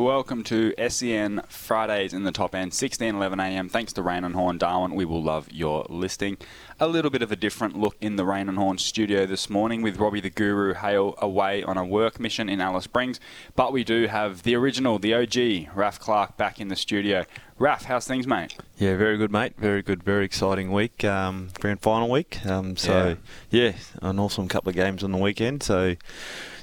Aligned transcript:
Welcome 0.00 0.44
to 0.44 0.72
SEN 0.88 1.42
Fridays 1.50 2.14
in 2.14 2.22
the 2.22 2.32
top 2.32 2.54
end, 2.54 2.72
16 2.72 3.16
11 3.16 3.38
a.m. 3.38 3.68
Thanks 3.68 3.92
to 3.92 4.02
Raine 4.02 4.24
and 4.24 4.34
Horne 4.34 4.56
Darwin. 4.56 4.94
We 4.94 5.04
will 5.04 5.22
love 5.22 5.52
your 5.52 5.84
listing. 5.90 6.38
A 6.80 6.88
little 6.88 7.10
bit 7.10 7.20
of 7.20 7.30
a 7.30 7.36
different 7.36 7.78
look 7.78 7.96
in 8.00 8.16
the 8.16 8.24
Raine 8.24 8.48
and 8.48 8.56
Horne 8.56 8.78
studio 8.78 9.26
this 9.26 9.50
morning 9.50 9.82
with 9.82 9.98
Robbie 9.98 10.22
the 10.22 10.30
Guru 10.30 10.72
Hale 10.72 11.16
away 11.18 11.62
on 11.62 11.76
a 11.76 11.84
work 11.84 12.18
mission 12.18 12.48
in 12.48 12.62
Alice 12.62 12.84
Springs. 12.84 13.20
But 13.56 13.74
we 13.74 13.84
do 13.84 14.06
have 14.06 14.42
the 14.42 14.54
original, 14.54 14.98
the 14.98 15.12
OG, 15.12 15.76
Raf 15.76 16.00
Clarke, 16.00 16.38
back 16.38 16.62
in 16.62 16.68
the 16.68 16.76
studio. 16.76 17.26
Raf, 17.60 17.84
how's 17.84 18.06
things, 18.06 18.26
mate? 18.26 18.56
Yeah, 18.78 18.96
very 18.96 19.18
good, 19.18 19.30
mate. 19.30 19.52
Very 19.58 19.82
good, 19.82 20.02
very 20.02 20.24
exciting 20.24 20.72
week. 20.72 21.04
Um, 21.04 21.48
grand 21.60 21.82
final 21.82 22.08
week. 22.08 22.44
Um, 22.46 22.74
so, 22.78 23.18
yeah. 23.50 23.64
yeah, 23.64 23.72
an 24.00 24.18
awesome 24.18 24.48
couple 24.48 24.70
of 24.70 24.76
games 24.76 25.04
on 25.04 25.12
the 25.12 25.18
weekend. 25.18 25.62
So, 25.62 25.96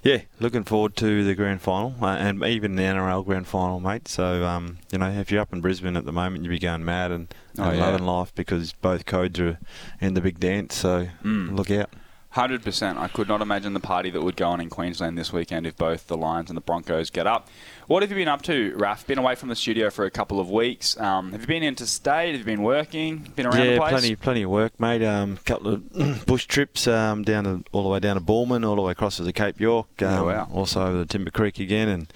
yeah, 0.01 0.21
looking 0.39 0.63
forward 0.63 0.95
to 0.95 1.23
the 1.23 1.35
grand 1.35 1.61
final 1.61 1.93
uh, 2.01 2.07
and 2.07 2.43
even 2.43 2.77
the 2.77 2.81
NRL 2.81 3.23
grand 3.23 3.45
final, 3.47 3.79
mate. 3.79 4.07
So, 4.07 4.43
um, 4.45 4.79
you 4.91 4.97
know, 4.97 5.11
if 5.11 5.31
you're 5.31 5.41
up 5.41 5.53
in 5.53 5.61
Brisbane 5.61 5.95
at 5.97 6.05
the 6.05 6.11
moment, 6.11 6.43
you'll 6.43 6.49
be 6.49 6.57
going 6.57 6.83
mad 6.83 7.11
and, 7.11 7.27
and 7.59 7.67
Oh, 7.67 7.71
yeah. 7.73 7.85
loving 7.85 8.07
life 8.07 8.33
because 8.33 8.73
both 8.73 9.05
codes 9.05 9.39
are 9.39 9.59
in 10.01 10.15
the 10.15 10.21
big 10.21 10.39
dance. 10.39 10.73
So, 10.73 11.09
Mm. 11.23 11.55
look 11.55 11.69
out. 11.69 11.91
Hundred 12.37 12.61
percent. 12.61 12.99
I 12.99 13.07
could 13.07 13.27
not 13.27 13.41
imagine 13.41 13.73
the 13.73 13.79
party 13.79 14.11
that 14.11 14.21
would 14.21 14.35
go 14.35 14.49
on 14.49 14.61
in 14.61 14.69
Queensland 14.69 15.17
this 15.17 15.33
weekend 15.33 15.65
if 15.65 15.75
both 15.75 16.05
the 16.05 16.15
Lions 16.15 16.51
and 16.51 16.55
the 16.55 16.61
Broncos 16.61 17.09
get 17.09 17.25
up. 17.25 17.49
What 17.87 18.03
have 18.03 18.11
you 18.11 18.15
been 18.15 18.27
up 18.27 18.43
to, 18.43 18.75
Raf? 18.75 19.07
Been 19.07 19.17
away 19.17 19.33
from 19.33 19.49
the 19.49 19.55
studio 19.55 19.89
for 19.89 20.05
a 20.05 20.11
couple 20.11 20.39
of 20.39 20.47
weeks. 20.47 20.95
Um, 20.99 21.31
have 21.31 21.41
you 21.41 21.47
been 21.47 21.63
interstate? 21.63 22.33
Have 22.33 22.41
you 22.41 22.45
been 22.45 22.61
working? 22.61 23.27
Been 23.35 23.47
around 23.47 23.65
yeah, 23.65 23.73
the 23.73 23.79
place? 23.79 23.89
plenty, 23.89 24.15
plenty 24.15 24.43
of 24.43 24.51
work, 24.51 24.79
mate. 24.79 25.03
Um, 25.03 25.37
couple 25.45 25.73
of 25.73 26.25
bush 26.27 26.45
trips 26.45 26.87
um, 26.87 27.23
down 27.23 27.45
to 27.45 27.63
all 27.71 27.81
the 27.81 27.89
way 27.89 27.99
down 27.99 28.17
to 28.17 28.21
Bournemouth, 28.21 28.63
all 28.63 28.75
the 28.75 28.83
way 28.83 28.91
across 28.91 29.17
to 29.17 29.23
the 29.23 29.33
Cape 29.33 29.59
York. 29.59 29.87
Oh, 30.01 30.25
wow. 30.25 30.47
Also 30.53 30.85
over 30.85 30.97
the 30.99 31.07
Timber 31.07 31.31
Creek 31.31 31.57
again, 31.57 31.89
and 31.89 32.13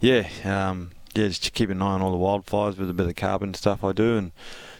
yeah, 0.00 0.28
um, 0.44 0.90
yeah, 1.14 1.28
just 1.28 1.54
keep 1.54 1.70
an 1.70 1.80
eye 1.80 1.92
on 1.92 2.02
all 2.02 2.10
the 2.10 2.18
wildfires 2.18 2.76
with 2.76 2.90
a 2.90 2.94
bit 2.94 3.06
of 3.06 3.16
carbon 3.16 3.54
stuff 3.54 3.82
I 3.82 3.92
do, 3.92 4.18
and 4.18 4.32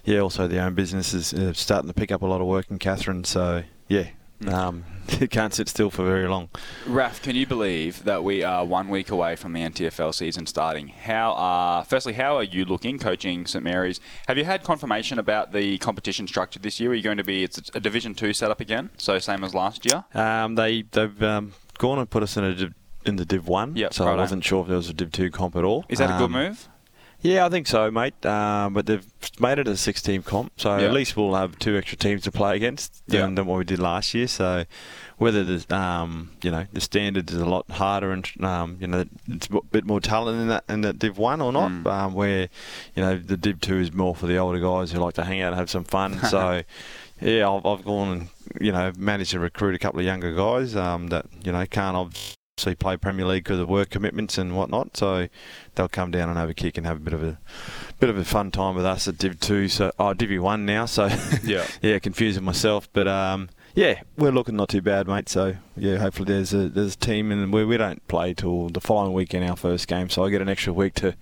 yeah, 0.05 0.19
also 0.19 0.47
the 0.47 0.59
own 0.59 0.75
business 0.75 1.15
is 1.15 1.33
uh, 1.33 1.55
starting 1.55 1.89
to 1.89 1.95
pick 1.95 2.13
up 2.13 2.21
a 2.21 2.27
lot 2.27 2.43
of 2.43 2.47
work 2.47 2.67
in 2.71 2.79
Katherine. 2.79 3.25
So 3.25 3.63
yeah. 3.89 4.09
Um, 4.49 4.85
you 5.21 5.29
can't 5.29 5.53
sit 5.53 5.69
still 5.69 5.91
for 5.91 6.05
very 6.05 6.29
long. 6.29 6.49
Raf, 6.87 7.21
can 7.23 7.35
you 7.37 7.47
believe 7.47 8.05
that 8.05 8.23
we 8.25 8.43
are 8.43 8.65
one 8.65 8.89
week 8.89 9.11
away 9.11 9.37
from 9.37 9.53
the 9.53 9.61
NTFL 9.61 10.15
season 10.15 10.47
starting? 10.47 10.89
How 10.89 11.33
are, 11.33 11.85
firstly, 11.85 12.13
how 12.15 12.37
are 12.37 12.43
you 12.43 12.65
looking 12.65 12.99
coaching 12.99 13.47
St 13.47 13.65
Mary's? 13.65 14.01
Have 14.29 14.39
you 14.39 14.45
had 14.45 14.63
confirmation 14.63 15.19
about 15.19 15.53
the 15.53 15.79
competition 15.79 16.27
structure 16.27 16.59
this 16.59 16.79
year? 16.81 16.91
Are 16.91 16.95
you 16.95 17.03
going 17.03 17.19
to 17.19 17.25
be, 17.25 17.43
it's 17.43 17.59
a 17.75 17.81
Division 17.81 18.15
2 18.15 18.33
setup 18.33 18.61
again, 18.61 18.91
so 18.97 19.19
same 19.19 19.45
as 19.45 19.55
last 19.55 19.85
year? 19.85 20.05
Um, 20.15 20.55
they 20.55 20.83
they've 20.83 21.23
um, 21.23 21.53
gone 21.79 21.99
and 21.99 22.09
put 22.09 22.23
us 22.23 22.37
in 22.37 22.45
a 22.45 22.55
div, 22.55 22.75
in 23.05 23.17
the 23.17 23.25
Div 23.25 23.49
One, 23.49 23.75
Yep, 23.77 23.95
so 23.95 24.07
I 24.07 24.15
wasn't 24.15 24.45
sure 24.45 24.63
if 24.63 24.69
there 24.69 24.77
was 24.77 24.89
a 24.89 24.95
Div 24.95 25.11
Two 25.11 25.31
comp 25.31 25.57
at 25.57 25.65
all. 25.65 25.85
Is 25.89 25.99
that 25.99 26.11
a 26.11 26.19
good 26.19 26.27
Um, 26.27 26.33
move? 26.33 26.69
Yeah, 27.23 27.47
I 27.47 27.49
think 27.51 27.69
so, 27.69 27.89
mate. 27.91 28.27
Um, 28.27 28.75
but 28.75 28.87
they've 28.87 29.07
made 29.39 29.61
it 29.61 29.69
a 29.69 29.77
six-team 29.77 30.25
comp, 30.25 30.53
so 30.57 30.77
Yeah. 30.77 30.87
at 30.87 30.93
least 30.93 31.17
we'll 31.17 31.37
have 31.37 31.57
two 31.61 31.77
extra 31.77 31.97
teams 31.97 32.23
to 32.25 32.33
play 32.33 32.57
against 32.57 33.07
than, 33.07 33.21
Yeah. 33.31 33.35
than 33.37 33.47
what 33.47 33.59
we 33.59 33.65
did 33.65 33.79
last 33.79 34.13
year. 34.13 34.27
So 34.27 34.65
whether 35.19 35.45
the 35.45 35.75
um, 35.75 36.33
you 36.43 36.51
know 36.51 36.67
the 36.73 36.81
standard 36.81 37.31
is 37.31 37.37
a 37.37 37.45
lot 37.45 37.71
harder 37.71 38.11
and 38.11 38.29
um, 38.45 38.77
you 38.81 38.89
know 38.89 39.05
it's 39.29 39.47
a 39.53 39.61
bit 39.71 39.85
more 39.85 40.01
talent 40.01 40.41
in 40.41 40.49
that 40.49 40.65
in 40.69 40.81
that 40.81 40.99
Div 40.99 41.17
One 41.17 41.41
or 41.41 41.53
not, 41.53 41.71
Mm. 41.71 41.87
um, 41.87 42.15
where 42.15 42.49
you 42.97 43.03
know 43.03 43.17
the 43.17 43.37
Div 43.37 43.61
Two 43.61 43.79
is 43.79 43.93
more 43.93 44.17
for 44.17 44.27
the 44.27 44.37
older 44.39 44.59
guys 44.59 44.91
who 44.91 44.99
like 44.99 45.15
to 45.15 45.25
hang 45.25 45.41
out 45.43 45.53
and 45.53 45.57
have 45.57 45.71
some 45.71 45.85
fun. 45.85 46.19
so. 46.29 46.63
Yeah, 47.21 47.49
I've, 47.49 47.65
I've 47.65 47.85
gone 47.85 48.09
and 48.11 48.29
you 48.61 48.73
know 48.73 48.91
managed 48.99 49.31
to 49.31 49.39
recruit 49.39 49.77
a 49.77 49.79
couple 49.79 50.01
of 50.01 50.05
younger 50.05 50.35
guys 50.35 50.75
um, 50.75 51.07
that 51.11 51.27
you 51.45 51.53
know 51.53 51.65
can't 51.67 51.97
obviously 52.63 52.77
play 52.77 52.97
Premier 52.97 53.27
League 53.27 53.43
because 53.43 53.59
of 53.59 53.69
work 53.69 53.91
commitments 53.91 54.39
and 54.39 54.57
whatnot. 54.57 54.97
So 54.97 55.27
they'll 55.75 55.89
come 55.89 56.13
down 56.13 56.29
and 56.29 56.39
have 56.39 56.49
a 56.49 56.55
kick 56.55 56.79
and 56.79 56.87
have 56.87 56.99
a 56.99 57.01
bit 57.01 57.13
of 57.13 57.23
a 57.23 57.39
bit 57.99 58.09
of 58.09 58.17
a 58.17 58.25
fun 58.25 58.53
time 58.53 58.77
with 58.77 58.87
us 58.87 59.09
at 59.09 59.19
Div 59.19 59.41
Two. 59.41 59.67
So 59.67 59.91
oh, 59.99 60.15
Div 60.15 60.41
One 60.41 60.65
now. 60.65 60.87
So 60.87 61.09
Yeah. 61.43 61.67
yeah, 61.81 61.99
confusing 61.99 62.45
myself, 62.45 62.89
but 62.93 63.09
um, 63.09 63.51
yeah, 63.75 64.03
we're 64.17 64.31
looking 64.31 64.55
not 64.55 64.69
too 64.69 64.81
bad, 64.81 65.09
mate. 65.09 65.29
So 65.29 65.57
yeah, 65.77 65.97
hopefully 65.97 66.33
there's 66.33 66.55
a 66.55 66.69
there's 66.69 66.95
a 66.95 66.99
team, 66.99 67.33
and 67.33 67.53
we 67.53 67.65
we 67.65 67.77
don't 67.77 68.07
play 68.07 68.33
till 68.33 68.69
the 68.69 68.81
following 68.81 69.13
week 69.13 69.35
in 69.35 69.43
our 69.43 69.57
first 69.57 69.89
game, 69.89 70.09
so 70.09 70.25
I 70.25 70.31
get 70.31 70.41
an 70.41 70.49
extra 70.49 70.73
week 70.73 70.95
to 70.95 71.17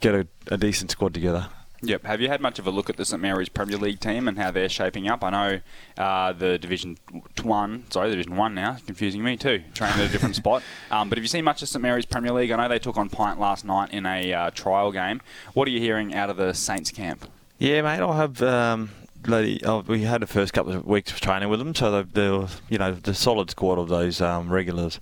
get 0.00 0.14
a, 0.16 0.26
a 0.48 0.56
decent 0.56 0.90
squad 0.90 1.14
together. 1.14 1.48
Yep. 1.84 2.04
Have 2.04 2.20
you 2.20 2.28
had 2.28 2.40
much 2.40 2.60
of 2.60 2.66
a 2.66 2.70
look 2.70 2.88
at 2.88 2.96
the 2.96 3.04
St 3.04 3.20
Mary's 3.20 3.48
Premier 3.48 3.76
League 3.76 3.98
team 3.98 4.28
and 4.28 4.38
how 4.38 4.52
they're 4.52 4.68
shaping 4.68 5.08
up? 5.08 5.24
I 5.24 5.30
know 5.30 5.60
uh, 5.98 6.32
the 6.32 6.56
Division 6.56 6.96
One, 7.42 7.84
sorry, 7.90 8.08
the 8.08 8.14
Division 8.16 8.36
One 8.36 8.54
now, 8.54 8.76
confusing 8.86 9.24
me 9.24 9.36
too. 9.36 9.62
Training 9.74 9.98
at 10.00 10.08
a 10.08 10.12
different 10.12 10.36
spot. 10.42 10.62
Um, 10.92 11.08
but 11.08 11.18
have 11.18 11.24
you 11.24 11.28
seen 11.28 11.44
much 11.44 11.60
of 11.60 11.68
St 11.68 11.82
Mary's 11.82 12.06
Premier 12.06 12.32
League? 12.32 12.52
I 12.52 12.56
know 12.56 12.68
they 12.68 12.78
took 12.78 12.96
on 12.96 13.08
Pint 13.08 13.40
last 13.40 13.64
night 13.64 13.92
in 13.92 14.06
a 14.06 14.32
uh, 14.32 14.50
trial 14.50 14.92
game. 14.92 15.20
What 15.54 15.66
are 15.66 15.72
you 15.72 15.80
hearing 15.80 16.14
out 16.14 16.30
of 16.30 16.36
the 16.36 16.52
Saints 16.54 16.92
camp? 16.92 17.28
Yeah, 17.58 17.82
mate. 17.82 17.98
I'll 17.98 18.12
have. 18.12 18.40
Um, 18.42 18.90
bloody, 19.20 19.64
oh, 19.64 19.80
we 19.86 20.02
had 20.02 20.22
the 20.22 20.26
first 20.28 20.52
couple 20.52 20.72
of 20.72 20.84
weeks 20.86 21.10
of 21.12 21.20
training 21.20 21.48
with 21.48 21.58
them, 21.58 21.74
so 21.74 21.90
they're, 21.90 22.02
they're 22.04 22.46
you 22.68 22.78
know 22.78 22.92
the 22.92 23.14
solid 23.14 23.50
squad 23.50 23.78
of 23.80 23.88
those 23.88 24.20
um, 24.20 24.50
regulars, 24.52 25.00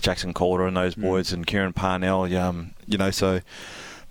Jackson 0.00 0.32
Calder 0.32 0.66
and 0.66 0.76
those 0.76 0.94
Mm. 0.94 1.02
boys, 1.02 1.32
and 1.32 1.46
Kieran 1.46 1.74
Parnell. 1.74 2.34
Um, 2.36 2.72
you 2.86 2.96
know, 2.96 3.10
so. 3.10 3.40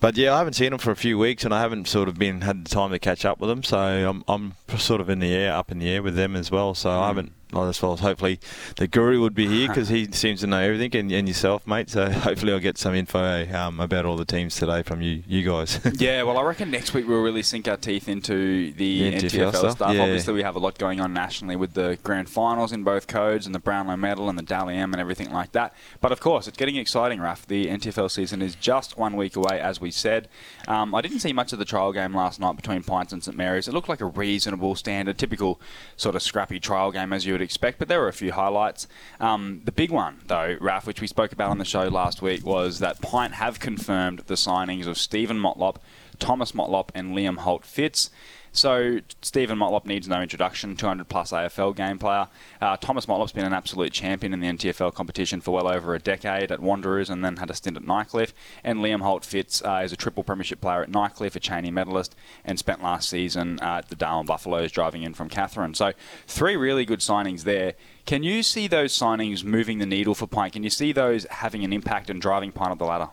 But 0.01 0.17
yeah, 0.17 0.33
I 0.33 0.39
haven't 0.39 0.53
seen 0.53 0.71
them 0.71 0.79
for 0.79 0.89
a 0.91 0.95
few 0.95 1.17
weeks, 1.17 1.45
and 1.45 1.53
I 1.53 1.61
haven't 1.61 1.87
sort 1.87 2.09
of 2.09 2.15
been 2.15 2.41
had 2.41 2.65
the 2.65 2.69
time 2.69 2.89
to 2.89 2.99
catch 2.99 3.23
up 3.23 3.39
with 3.39 3.49
them. 3.49 3.61
So 3.63 3.77
I'm 3.77 4.23
I'm 4.27 4.53
sort 4.77 4.99
of 4.99 5.09
in 5.09 5.19
the 5.19 5.31
air, 5.33 5.53
up 5.53 5.71
in 5.71 5.77
the 5.79 5.87
air 5.89 6.01
with 6.03 6.15
them 6.15 6.35
as 6.35 6.49
well. 6.51 6.73
So 6.73 6.89
Mm. 6.89 7.01
I 7.03 7.07
haven't. 7.07 7.31
As 7.53 7.81
well 7.81 7.93
as 7.93 7.99
hopefully 7.99 8.39
the 8.77 8.87
guru 8.87 9.21
would 9.21 9.35
be 9.35 9.47
here 9.47 9.67
because 9.69 9.89
he 9.89 10.11
seems 10.11 10.41
to 10.41 10.47
know 10.47 10.59
everything, 10.59 10.95
and, 10.99 11.11
and 11.11 11.27
yourself, 11.27 11.65
mate. 11.67 11.89
So 11.89 12.09
hopefully 12.11 12.53
I'll 12.53 12.59
get 12.59 12.77
some 12.77 12.95
info 12.95 13.47
um, 13.53 13.79
about 13.79 14.05
all 14.05 14.17
the 14.17 14.25
teams 14.25 14.55
today 14.55 14.83
from 14.83 15.01
you, 15.01 15.23
you 15.27 15.43
guys. 15.43 15.79
Yeah, 16.01 16.23
well, 16.23 16.39
I 16.39 16.43
reckon 16.43 16.71
next 16.71 16.93
week 16.95 17.07
we'll 17.07 17.21
really 17.21 17.43
sink 17.43 17.67
our 17.67 17.77
teeth 17.77 18.07
into 18.09 18.71
the 18.73 19.13
NTFL, 19.13 19.21
NTFL 19.21 19.55
stuff, 19.55 19.71
stuff. 19.73 19.93
yeah. 19.93 20.01
Obviously, 20.01 20.33
we 20.33 20.41
have 20.41 20.55
a 20.55 20.59
lot 20.59 20.79
going 20.79 20.99
on 20.99 21.13
nationally 21.13 21.55
with 21.55 21.73
the 21.73 21.99
grand 22.01 22.27
finals 22.27 22.71
in 22.71 22.83
both 22.83 23.05
codes 23.07 23.45
and 23.45 23.53
the 23.53 23.59
Brownlow 23.59 23.97
Medal 23.97 24.29
and 24.29 24.37
the 24.37 24.43
Dally 24.43 24.77
M 24.77 24.93
and 24.93 24.99
everything 25.01 25.31
like 25.31 25.51
that. 25.51 25.73
But 25.99 26.11
of 26.11 26.19
course, 26.19 26.47
it's 26.47 26.57
getting 26.57 26.77
exciting, 26.77 27.21
Raf. 27.21 27.45
The 27.45 27.67
NTFL 27.67 28.09
season 28.09 28.41
is 28.41 28.55
just 28.55 28.97
one 28.97 29.15
week 29.15 29.35
away, 29.35 29.59
as 29.59 29.79
we 29.79 29.91
said. 29.91 30.27
Um, 30.67 30.95
I 30.95 31.01
didn't 31.01 31.19
see 31.19 31.33
much 31.33 31.53
of 31.53 31.59
the 31.59 31.65
trial 31.65 31.91
game 31.91 32.15
last 32.15 32.39
night 32.39 32.55
between 32.55 32.83
Pints 32.83 33.13
and 33.13 33.23
St 33.23 33.37
Mary's. 33.37 33.67
It 33.67 33.73
looked 33.73 33.89
like 33.89 34.01
a 34.01 34.05
reasonable, 34.05 34.75
standard, 34.75 35.17
typical 35.17 35.59
sort 35.97 36.15
of 36.15 36.21
scrappy 36.21 36.59
trial 36.59 36.91
game 36.91 37.13
as 37.13 37.25
you 37.25 37.33
would 37.33 37.40
expect, 37.41 37.79
but 37.79 37.87
there 37.87 37.99
were 37.99 38.07
a 38.07 38.13
few 38.13 38.31
highlights. 38.31 38.87
Um, 39.19 39.61
the 39.65 39.71
big 39.71 39.91
one, 39.91 40.21
though, 40.27 40.57
Raf, 40.59 40.85
which 40.87 41.01
we 41.01 41.07
spoke 41.07 41.31
about 41.31 41.49
on 41.49 41.57
the 41.57 41.65
show 41.65 41.87
last 41.87 42.21
week, 42.21 42.45
was 42.45 42.79
that 42.79 43.01
Pint 43.01 43.33
have 43.35 43.59
confirmed 43.59 44.19
the 44.27 44.35
signings 44.35 44.87
of 44.87 44.97
Steven 44.97 45.37
Motlop, 45.37 45.77
Thomas 46.19 46.51
Motlop, 46.51 46.89
and 46.93 47.15
Liam 47.15 47.37
Holt 47.37 47.65
Fitz. 47.65 48.09
So 48.53 48.99
Steven 49.21 49.57
Motlop 49.57 49.85
needs 49.85 50.09
no 50.09 50.21
introduction, 50.21 50.75
200 50.75 51.07
plus 51.07 51.31
AFL 51.31 51.75
game 51.75 51.97
player. 51.97 52.27
Uh, 52.59 52.75
Thomas 52.75 53.05
Motlop's 53.05 53.31
been 53.31 53.45
an 53.45 53.53
absolute 53.53 53.93
champion 53.93 54.33
in 54.33 54.41
the 54.41 54.47
NTFL 54.47 54.93
competition 54.93 55.39
for 55.39 55.51
well 55.51 55.67
over 55.67 55.95
a 55.95 55.99
decade 55.99 56.51
at 56.51 56.59
Wanderers 56.59 57.09
and 57.09 57.23
then 57.23 57.37
had 57.37 57.49
a 57.49 57.53
stint 57.53 57.77
at 57.77 57.83
Nightcliff. 57.83 58.33
And 58.63 58.79
Liam 58.79 59.01
Holt 59.01 59.23
Fitz 59.23 59.63
uh, 59.63 59.81
is 59.83 59.93
a 59.93 59.95
triple 59.95 60.23
premiership 60.23 60.59
player 60.59 60.83
at 60.83 60.91
Nightcliff, 60.91 61.35
a 61.35 61.39
Cheney 61.39 61.71
medalist, 61.71 62.13
and 62.43 62.59
spent 62.59 62.83
last 62.83 63.09
season 63.09 63.57
uh, 63.61 63.77
at 63.77 63.89
the 63.89 63.95
Darwin 63.95 64.25
Buffaloes 64.25 64.71
driving 64.71 65.03
in 65.03 65.13
from 65.13 65.29
Katherine. 65.29 65.73
So 65.73 65.93
three 66.27 66.57
really 66.57 66.83
good 66.83 66.99
signings 66.99 67.43
there. 67.43 67.75
Can 68.05 68.23
you 68.23 68.43
see 68.43 68.67
those 68.67 68.97
signings 68.97 69.45
moving 69.45 69.77
the 69.77 69.85
needle 69.85 70.13
for 70.13 70.27
Pint? 70.27 70.53
Can 70.53 70.63
you 70.63 70.69
see 70.69 70.91
those 70.91 71.25
having 71.29 71.63
an 71.63 71.71
impact 71.71 72.09
and 72.09 72.21
driving 72.21 72.51
Pint 72.51 72.71
up 72.71 72.79
the 72.79 72.85
ladder? 72.85 73.09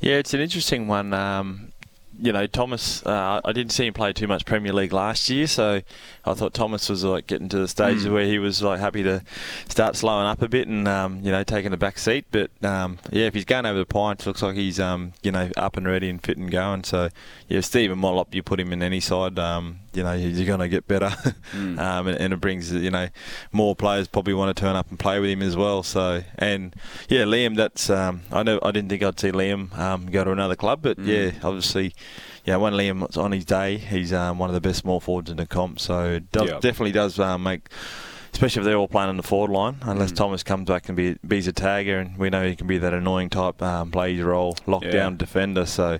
Yeah, 0.00 0.16
it's 0.16 0.34
an 0.34 0.40
interesting 0.40 0.86
one. 0.88 1.14
Um, 1.14 1.72
you 2.20 2.32
know, 2.32 2.46
Thomas, 2.46 3.04
uh, 3.04 3.40
I 3.44 3.52
didn't 3.52 3.72
see 3.72 3.86
him 3.86 3.94
play 3.94 4.12
too 4.12 4.26
much 4.26 4.44
Premier 4.44 4.72
League 4.72 4.92
last 4.92 5.28
year, 5.28 5.46
so 5.46 5.82
I 6.24 6.34
thought 6.34 6.54
Thomas 6.54 6.88
was 6.88 7.04
like 7.04 7.26
getting 7.26 7.48
to 7.50 7.58
the 7.58 7.68
stage 7.68 7.98
Mm. 7.98 8.12
where 8.12 8.24
he 8.24 8.38
was 8.38 8.62
like 8.62 8.80
happy 8.80 9.02
to 9.02 9.22
start 9.68 9.96
slowing 9.96 10.26
up 10.26 10.40
a 10.42 10.48
bit 10.48 10.68
and 10.68 10.86
um, 10.88 11.20
you 11.22 11.30
know 11.30 11.42
taking 11.44 11.72
a 11.72 11.76
back 11.76 11.98
seat. 11.98 12.26
But 12.30 12.50
um, 12.64 12.98
yeah, 13.10 13.26
if 13.26 13.34
he's 13.34 13.44
going 13.44 13.66
over 13.66 13.78
the 13.78 13.86
Pints, 13.86 14.26
looks 14.26 14.42
like 14.42 14.54
he's 14.56 14.78
um, 14.80 15.12
you 15.22 15.32
know 15.32 15.50
up 15.56 15.76
and 15.76 15.86
ready 15.86 16.08
and 16.08 16.22
fit 16.22 16.36
and 16.38 16.50
going. 16.50 16.84
So 16.84 17.08
yeah, 17.48 17.60
Steven 17.60 17.98
Motlop, 17.98 18.34
you 18.34 18.42
put 18.42 18.60
him 18.60 18.72
in 18.72 18.82
any 18.82 19.00
side, 19.00 19.38
um, 19.38 19.80
you 19.94 20.02
know 20.02 20.12
you're 20.12 20.46
going 20.46 20.60
to 20.60 20.68
get 20.68 20.86
better, 20.86 21.10
Mm. 21.54 21.78
um, 21.78 22.08
and, 22.08 22.18
and 22.18 22.32
it 22.32 22.40
brings 22.40 22.72
you 22.72 22.90
know 22.90 23.08
more 23.52 23.76
players 23.76 24.08
probably 24.08 24.34
want 24.34 24.54
to 24.56 24.60
turn 24.60 24.74
up 24.76 24.88
and 24.90 24.98
play 24.98 25.20
with 25.20 25.30
him 25.30 25.42
as 25.42 25.56
well. 25.56 25.82
So 25.82 26.22
and 26.38 26.74
yeah, 27.08 27.22
Liam, 27.24 27.56
that's 27.56 27.88
um, 27.90 28.22
I 28.32 28.42
know 28.42 28.58
I 28.62 28.70
didn't 28.72 28.88
think 28.90 29.02
I'd 29.02 29.18
see 29.20 29.30
Liam 29.32 29.76
um, 29.78 30.06
go 30.06 30.24
to 30.24 30.30
another 30.32 30.56
club, 30.56 30.80
but 30.82 30.98
Mm. 30.98 31.06
yeah, 31.06 31.46
obviously 31.46 31.94
yeah, 32.44 32.56
when 32.56 32.74
Liam's 32.74 33.16
on 33.16 33.32
his 33.32 33.44
day, 33.46 33.78
he's 33.78 34.12
um, 34.12 34.38
one 34.38 34.50
of 34.50 34.54
the 34.54 34.60
best 34.60 34.80
small 34.80 35.00
forwards 35.00 35.30
in 35.30 35.38
the 35.38 35.46
comp. 35.46 35.80
So 35.80 36.10
it 36.14 36.30
does, 36.30 36.48
Yeah. 36.48 36.58
definitely 36.60 36.92
does 36.92 37.18
uh, 37.18 37.38
make, 37.38 37.68
especially 38.34 38.60
if 38.60 38.64
they're 38.66 38.76
all 38.76 38.88
playing 38.88 39.08
on 39.08 39.16
the 39.16 39.22
forward 39.22 39.50
line. 39.50 39.76
Unless 39.82 40.12
Mm. 40.12 40.16
Thomas 40.16 40.42
comes 40.42 40.68
back 40.68 40.88
and 40.88 40.96
be 40.96 41.16
be's 41.26 41.48
a 41.48 41.52
tagger, 41.52 42.00
and 42.00 42.18
we 42.18 42.28
know 42.28 42.46
he 42.46 42.54
can 42.54 42.66
be 42.66 42.76
that 42.78 42.92
annoying 42.92 43.30
type, 43.30 43.62
um, 43.62 43.90
play 43.90 44.14
his 44.14 44.22
role, 44.24 44.54
lockdown 44.66 44.92
Yeah. 44.92 45.16
defender. 45.16 45.64
So. 45.66 45.98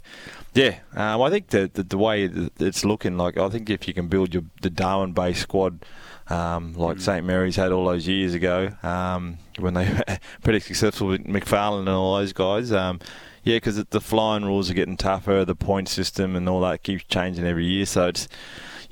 Yeah, 0.53 0.77
um, 0.95 1.21
I 1.21 1.31
think 1.31 1.49
the, 1.49 1.69
the 1.73 1.83
the 1.83 1.99
way 1.99 2.31
it's 2.61 2.85
looking 2.85 3.17
like, 3.17 3.37
I 3.37 3.49
think 3.49 3.69
if 3.71 3.89
you 3.89 3.95
can 3.95 4.07
build 4.07 4.35
your 4.35 4.45
the 4.63 4.71
Darwin-based 4.71 5.41
squad, 5.41 5.85
um, 6.29 6.75
like 6.75 6.99
Mm. 6.99 7.01
St 7.01 7.27
Mary's 7.27 7.57
had 7.57 7.73
all 7.73 7.87
those 7.87 8.07
years 8.07 8.35
ago, 8.35 8.71
um, 8.85 9.39
when 9.59 9.75
they 9.75 9.85
were 10.09 10.19
pretty 10.45 10.61
successful 10.61 11.09
with 11.09 11.25
McFarlane 11.27 11.81
and 11.81 11.89
all 11.89 12.17
those 12.17 12.33
guys. 12.33 12.71
Um, 12.71 13.01
yeah, 13.43 13.57
because 13.57 13.83
the 13.85 14.01
flying 14.01 14.45
rules 14.45 14.71
are 14.71 14.75
getting 14.75 14.97
tougher, 14.97 15.45
the 15.45 15.57
point 15.57 15.89
system 15.89 16.35
and 16.37 16.49
all 16.49 16.61
that 16.61 16.83
keeps 16.85 17.03
changing 17.05 17.45
every 17.45 17.67
year. 17.67 17.85
So 17.85 18.07
it's, 18.07 18.29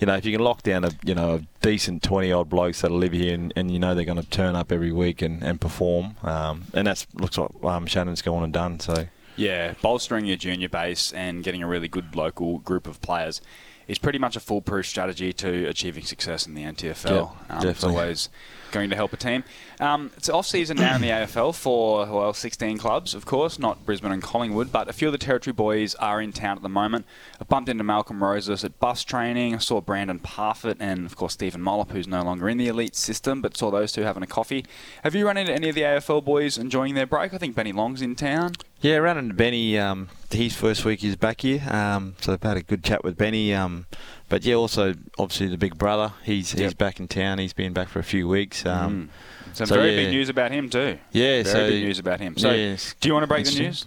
you 0.03 0.07
know, 0.07 0.17
if 0.17 0.25
you 0.25 0.33
can 0.33 0.43
lock 0.43 0.65
down 0.65 0.85
a 0.85 0.91
you 1.05 1.15
know 1.15 1.37
a 1.37 1.47
decent 1.61 2.03
twenty 2.03 2.33
odd 2.33 2.49
blokes 2.49 2.81
that'll 2.81 2.99
live 2.99 3.13
here 3.13 3.35
and, 3.35 3.53
and 3.55 3.71
you 3.71 3.79
know 3.79 3.95
they're 3.95 4.05
going 4.05 4.21
to 4.21 4.29
turn 4.29 4.57
up 4.57 4.73
every 4.73 4.91
week 4.91 5.23
and, 5.23 5.45
and 5.45 5.61
perform, 5.61 6.17
um, 6.25 6.65
and 6.75 6.89
that's 6.89 7.07
looks 7.15 7.39
like 7.39 7.51
um, 7.63 7.87
Shannon's 7.87 8.21
gone 8.21 8.43
and 8.43 8.53
done. 8.53 8.81
So 8.81 9.07
Yeah, 9.37 9.75
bolstering 9.83 10.27
your 10.27 10.37
junior 10.37 10.69
base 10.69 11.13
and 11.13 11.43
getting 11.43 11.63
a 11.63 11.67
really 11.67 11.89
good 11.89 12.15
local 12.15 12.59
group 12.59 12.87
of 12.87 13.01
players 13.01 13.41
is 13.89 13.99
pretty 13.99 14.19
much 14.19 14.37
a 14.37 14.41
foolproof 14.41 14.87
strategy 14.87 15.33
to 15.33 15.67
achieving 15.67 16.05
success 16.05 16.47
in 16.47 16.55
the 16.55 16.63
NTFL. 16.63 17.33
Um, 17.51 17.67
it's 17.69 17.85
always 17.85 18.29
going 18.71 18.89
to 18.91 18.97
help 18.97 19.13
a 19.13 19.17
team. 19.17 19.45
Um, 19.81 20.11
it's 20.17 20.29
off 20.29 20.47
season 20.47 20.79
now 20.79 20.97
in 20.97 21.03
the 21.03 21.09
AFL 21.11 21.55
for 21.55 22.07
well, 22.07 22.33
16 22.33 22.79
clubs, 22.79 23.15
of 23.15 23.27
course, 23.27 23.59
not 23.59 23.85
Brisbane 23.85 24.13
and 24.13 24.23
Collingwood, 24.23 24.73
but 24.73 24.89
a 24.89 24.93
few 24.93 25.09
of 25.09 25.13
the 25.13 25.19
Territory 25.19 25.53
boys 25.53 25.95
are 25.97 26.23
in 26.23 26.33
town 26.33 26.57
at 26.57 26.63
the 26.63 26.69
moment. 26.69 27.05
I 27.41 27.45
bumped 27.45 27.69
into 27.69 27.85
Malcolm 27.85 28.23
Rosas 28.23 28.65
at 28.65 28.79
bus 28.81 29.05
training. 29.05 29.55
I 29.55 29.59
saw 29.59 29.81
Brandan 29.81 30.21
Parfitt 30.21 30.79
and, 30.81 31.05
of 31.05 31.17
course, 31.17 31.35
Steven 31.35 31.61
Motlop, 31.61 31.91
who's 31.91 32.09
no 32.09 32.23
longer 32.23 32.49
in 32.49 32.57
the 32.57 32.69
elite 32.69 32.97
system, 32.97 33.43
but 33.43 33.57
saw 33.57 33.71
those 33.71 33.93
two 33.93 34.03
having 34.03 34.23
a 34.23 34.27
coffee. 34.27 34.65
Have 35.05 35.15
you 35.15 35.27
run 35.27 35.37
into 35.37 35.53
any 35.53 35.69
of 35.69 35.75
the 35.75 35.83
AFL 35.83 36.25
boys 36.25 36.57
enjoying 36.57 36.95
their 36.95 37.07
break? 37.07 37.35
I 37.35 37.39
think 37.39 37.55
Benny 37.55 37.73
Long's 37.73 38.01
in 38.01 38.15
town. 38.15 38.53
Yeah, 38.83 38.97
ran 38.97 39.17
into 39.17 39.35
Benny. 39.35 39.79
Um, 39.79 40.09
his 40.29 40.57
first 40.57 40.85
week 40.85 41.05
is 41.05 41.15
back 41.15 41.43
here, 41.43 41.63
um, 41.71 42.17
so 42.21 42.33
I've 42.33 42.43
had 42.43 42.57
a 42.57 42.63
good 42.63 42.83
chat 42.83 43.05
with 43.05 43.17
Benny. 43.17 43.55
Um, 43.55 43.87
but 44.29 44.45
yeah, 44.45 44.57
also 44.57 44.95
obviously 45.19 45.47
the 45.47 45.57
big 45.57 45.79
brother. 45.79 46.13
He's 46.25 46.51
he's 46.51 46.75
back 46.75 46.99
in 46.99 47.07
town. 47.07 47.39
He's 47.39 47.53
been 47.53 47.73
back 47.73 47.89
for 47.89 48.01
a 48.01 48.05
few 48.05 48.29
weeks. 48.29 48.67
Um, 48.67 48.83
Mm. 48.93 49.09
Some 49.55 49.67
so, 49.67 49.75
very 49.75 49.91
yeah. 49.91 49.97
big 49.97 50.11
news 50.11 50.29
about 50.31 50.51
him 50.51 50.71
too. 50.71 50.99
Yeah, 51.13 51.43
very 51.43 51.45
so 51.45 51.69
big 51.69 51.85
news 51.85 51.99
about 51.99 52.21
him. 52.21 52.39
So, 52.39 52.53
yes. 52.53 52.95
do 53.01 53.09
you 53.09 53.13
want 53.13 53.25
to 53.25 53.27
break 53.27 53.45
the 53.45 53.55
news? 53.59 53.87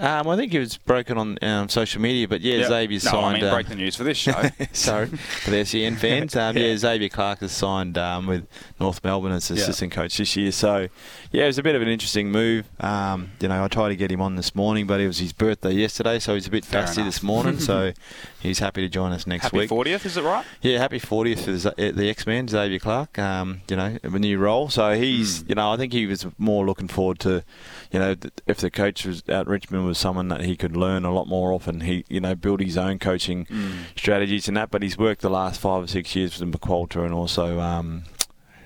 Um, 0.00 0.28
I 0.28 0.36
think 0.36 0.54
it 0.54 0.60
was 0.60 0.76
broken 0.76 1.18
on 1.18 1.38
um, 1.42 1.68
social 1.68 2.00
media, 2.00 2.28
but 2.28 2.40
yeah, 2.40 2.58
Yep. 2.58 2.68
Xavier 2.68 3.00
no, 3.04 3.10
signed. 3.10 3.36
I 3.38 3.40
mean 3.40 3.50
break 3.52 3.66
the 3.66 3.74
news 3.74 3.96
for 3.96 4.04
this 4.04 4.16
show. 4.16 4.42
Sorry 4.72 5.06
for 5.06 5.50
the 5.50 5.64
SEN 5.64 5.96
fans. 6.04 6.36
Um, 6.36 6.56
yeah. 6.56 6.76
Xavier 6.76 7.08
Clarke 7.08 7.40
has 7.40 7.50
signed 7.52 7.98
um, 7.98 8.26
with 8.26 8.46
North 8.78 9.02
Melbourne 9.02 9.32
as 9.32 9.50
Yeah. 9.50 9.56
assistant 9.56 9.90
coach 9.92 10.16
this 10.18 10.36
year. 10.36 10.52
So, 10.52 10.86
yeah, 11.32 11.44
it 11.44 11.46
was 11.48 11.58
a 11.58 11.62
bit 11.64 11.74
of 11.74 11.82
an 11.82 11.88
interesting 11.88 12.30
move. 12.30 12.66
Um, 12.78 13.32
you 13.40 13.48
know, 13.48 13.64
I 13.64 13.66
tried 13.68 13.88
to 13.88 13.96
get 13.96 14.12
him 14.12 14.20
on 14.20 14.36
this 14.36 14.54
morning, 14.54 14.86
but 14.86 15.00
it 15.00 15.08
was 15.08 15.18
his 15.18 15.32
birthday 15.32 15.72
yesterday, 15.72 16.20
so 16.20 16.34
he's 16.34 16.46
a 16.46 16.50
bit 16.50 16.64
Fair 16.64 16.84
fasty 16.84 16.98
enough. 16.98 17.06
this 17.06 17.22
morning. 17.24 17.58
so, 17.58 17.92
he's 18.40 18.60
happy 18.60 18.82
to 18.82 18.88
join 18.88 19.10
us 19.10 19.26
next 19.26 19.52
week. 19.52 19.68
Happy 19.68 19.74
week. 19.74 19.86
40th, 20.00 20.06
is 20.06 20.16
it 20.16 20.22
right? 20.22 20.44
Yeah, 20.62 20.78
happy 20.78 21.00
40th 21.00 21.40
for 21.40 21.50
the, 21.74 21.90
the 21.92 22.08
X-Men, 22.08 22.46
Xavier 22.46 22.78
Clarke, 22.78 23.18
um, 23.18 23.62
you 23.68 23.74
know, 23.74 23.98
a 24.02 24.08
new 24.10 24.38
role. 24.38 24.68
So 24.68 24.94
he's, 24.94 25.40
Hmm. 25.40 25.48
you 25.48 25.54
know, 25.56 25.72
I 25.72 25.76
think 25.76 25.92
he 25.92 26.06
was 26.06 26.24
more 26.38 26.64
looking 26.64 26.86
forward 26.88 27.18
to, 27.20 27.42
you 27.90 27.98
know, 27.98 28.14
if 28.46 28.58
the 28.58 28.70
coach 28.70 29.04
was 29.04 29.24
at 29.28 29.48
Richmond 29.48 29.87
was 29.88 29.98
someone 29.98 30.28
that 30.28 30.42
he 30.42 30.56
could 30.56 30.76
learn 30.76 31.04
a 31.04 31.12
lot 31.12 31.26
more 31.26 31.52
off 31.52 31.66
and 31.66 31.82
he, 31.82 32.04
you 32.08 32.20
know, 32.20 32.34
build 32.36 32.60
his 32.60 32.76
own 32.78 32.98
coaching 33.00 33.46
Hmm. 33.46 33.70
strategies 33.96 34.46
and 34.46 34.56
that. 34.56 34.70
But 34.70 34.82
he's 34.82 34.96
worked 34.96 35.22
the 35.22 35.30
last 35.30 35.60
five 35.60 35.82
or 35.82 35.86
six 35.88 36.14
years 36.14 36.38
with 36.38 36.52
McQualter 36.52 37.04
and 37.04 37.12
also, 37.12 37.58
um, 37.58 38.04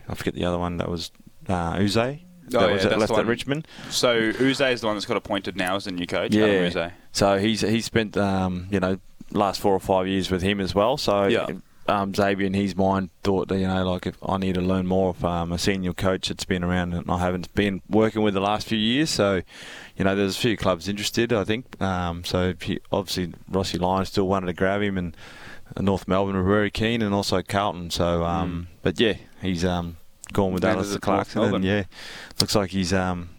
I 0.09 0.15
forget 0.15 0.35
the 0.35 0.45
other 0.45 0.59
one 0.59 0.77
that 0.77 0.89
was 0.91 1.11
uh, 1.49 1.79
Yze. 1.81 1.97
Oh, 1.97 2.59
that 2.59 2.67
yeah, 2.69 2.73
was 2.73 2.83
that's 2.83 2.97
left 2.99 3.13
at. 3.13 3.27
Richmond. 3.27 3.67
So 3.89 4.13
Yze 4.19 4.61
is 4.61 4.81
the 4.83 4.87
one 4.89 4.97
that's 4.97 5.07
got 5.07 5.17
appointed 5.17 5.57
now 5.57 5.77
as 5.77 5.85
the 5.85 5.93
new 5.93 6.07
coach. 6.07 6.35
Yeah. 6.35 6.45
Adam 6.45 6.65
Yze. 6.67 6.93
So 7.13 7.39
he's 7.39 7.61
he's 7.63 7.85
spent 7.87 8.17
um, 8.17 8.67
you 8.71 8.81
know 8.81 8.99
last 9.31 9.61
four 9.61 9.73
or 9.73 9.81
five 9.81 10.07
years 10.07 10.31
with 10.31 10.43
him 10.43 10.61
as 10.61 10.75
well. 10.75 10.97
So 10.99 11.27
Yeah. 11.29 11.47
Um, 11.88 12.14
Xavier 12.14 12.46
in 12.46 12.55
his 12.55 12.76
mind 12.76 13.11
thought 13.25 13.49
that 13.49 13.58
you 13.58 13.67
know 13.67 13.84
like 13.90 14.06
if 14.06 14.17
I 14.26 14.38
need 14.38 14.55
to 14.55 14.61
learn 14.61 14.87
more 14.87 15.11
of 15.11 15.25
um, 15.25 15.50
a 15.52 15.58
senior 15.58 15.93
coach 15.93 16.29
that's 16.29 16.44
been 16.44 16.62
around 16.62 16.94
and 16.94 17.11
I 17.11 17.19
haven't 17.19 17.52
been 17.55 17.82
working 17.88 18.23
with 18.23 18.34
the 18.34 18.40
last 18.40 18.69
few 18.69 18.79
years. 18.79 19.11
So 19.11 19.43
you 19.96 20.05
know 20.05 20.14
there's 20.14 20.37
a 20.37 20.40
few 20.40 20.56
clubs 20.56 20.88
interested. 20.88 21.32
I 21.32 21.44
think 21.44 21.81
um, 21.82 22.25
so. 22.25 22.55
He, 22.61 22.79
obviously 22.93 23.34
Rossi 23.49 23.79
Lyon 23.79 24.05
still 24.06 24.29
wanted 24.29 24.46
to 24.46 24.52
grab 24.52 24.82
him 24.82 24.96
and. 24.99 25.17
North 25.81 26.06
Melbourne 26.06 26.37
were 26.37 26.43
very 26.43 26.70
keen, 26.70 27.00
and 27.00 27.14
also 27.14 27.40
Carlton. 27.40 27.88
So, 27.88 28.25
um, 28.25 28.69
but 28.82 29.00
yeah, 29.00 29.14
he's 29.40 29.64
um, 29.64 29.96
gone 30.31 30.52
with 30.52 30.64
Alastair 30.67 30.99
Clarkson, 30.99 31.55
and 31.55 31.64
yeah, 31.64 31.84
looks 32.38 32.55
like 32.55 32.69
he's 32.69 32.93
um, 32.93 33.31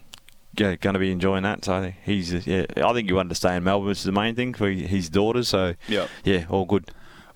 yeah, 0.58 0.76
going 0.76 0.94
to 0.94 1.00
be 1.00 1.12
enjoying 1.12 1.44
that. 1.44 1.66
So 1.66 1.76
I 1.76 1.82
think 1.82 1.96
he's 2.04 2.34
uh, 2.34 2.42
yeah. 2.46 2.66
I 2.84 2.94
think 2.94 3.08
you 3.08 3.20
understand 3.20 3.64
Melbourne, 3.66 3.90
which 3.90 4.00
is 4.00 4.04
the 4.06 4.12
main 4.12 4.34
thing 4.34 4.54
for 4.56 4.70
his 4.70 5.10
daughter. 5.10 5.44
So 5.44 5.76
Yeah. 5.88 6.08
yeah, 6.24 6.46
all 6.50 6.66
good. 6.66 6.90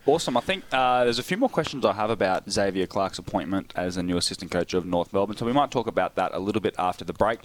Awesome. 0.07 0.37
I 0.37 0.39
think 0.39 0.63
uh, 0.71 1.03
there's 1.03 1.19
a 1.19 1.23
few 1.23 1.35
more 1.35 1.49
questions 1.49 1.83
I 1.83 1.91
have 1.91 2.09
about 2.09 2.49
Xavier 2.49 2.87
Clarke's 2.87 3.19
appointment 3.19 3.73
as 3.75 3.95
the 3.95 4.03
new 4.03 4.15
assistant 4.15 4.49
coach 4.49 4.73
of 4.73 4.85
North 4.85 5.11
Melbourne, 5.11 5.35
so 5.35 5.45
we 5.45 5.51
might 5.51 5.69
talk 5.69 5.85
about 5.85 6.15
that 6.15 6.33
a 6.33 6.39
little 6.39 6.61
bit 6.61 6.75
after 6.79 7.03
the 7.03 7.11
break. 7.11 7.41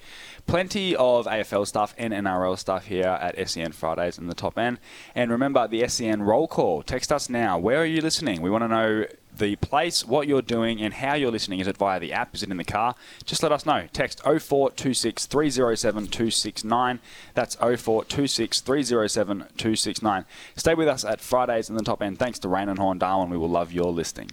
Plenty 0.47 0.95
of 0.95 1.27
AFL 1.27 1.67
stuff 1.67 1.93
and 1.99 2.13
NRL 2.13 2.57
stuff 2.57 2.87
here 2.87 3.19
at 3.21 3.49
SEN 3.49 3.73
Fridays 3.73 4.17
in 4.17 4.29
the 4.29 4.35
top 4.35 4.61
end. 4.61 4.79
And 5.13 5.33
remember 5.33 5.67
the 5.67 5.89
SEN 5.89 6.23
roll 6.23 6.47
call. 6.47 6.85
Text 6.85 7.11
us 7.11 7.29
now. 7.29 7.59
Where 7.59 7.79
are 7.79 7.85
you 7.85 8.01
listening? 8.01 8.41
We 8.41 8.49
want 8.49 8.63
to 8.63 8.69
know 8.69 9.07
the 9.37 9.57
place, 9.57 10.05
what 10.05 10.29
you're 10.29 10.43
doing, 10.43 10.81
and 10.81 10.95
how 10.95 11.15
you're 11.15 11.31
listening. 11.31 11.61
Is 11.61 11.67
it 11.67 11.77
via 11.77 11.99
the 11.99 12.13
app? 12.13 12.35
Is 12.35 12.43
it 12.43 12.51
in 12.51 12.57
the 12.57 12.65
car? 12.65 12.95
Just 13.25 13.43
let 13.43 13.53
us 13.53 13.67
know. 13.67 13.87
Text 13.93 14.21
0426 14.23 15.27
307 15.27 16.07
269. 16.09 17.01
That's 17.35 17.55
0426 17.57 18.61
307 18.61 19.39
269. 19.39 20.25
Stay 20.57 20.75
with 20.75 20.89
us 20.89 21.05
at 21.05 21.21
Fridays 21.21 21.71
in 21.71 21.77
the 21.77 21.83
top 21.83 22.03
end. 22.03 22.19
Thanks 22.19 22.39
to 22.41 22.49
Raine 22.49 22.69
and 22.69 22.79
Horne 22.79 22.99
Darwin. 22.99 23.31
We 23.31 23.39
will 23.39 23.49
love 23.49 23.73
your 23.73 23.93
listing. 23.93 24.31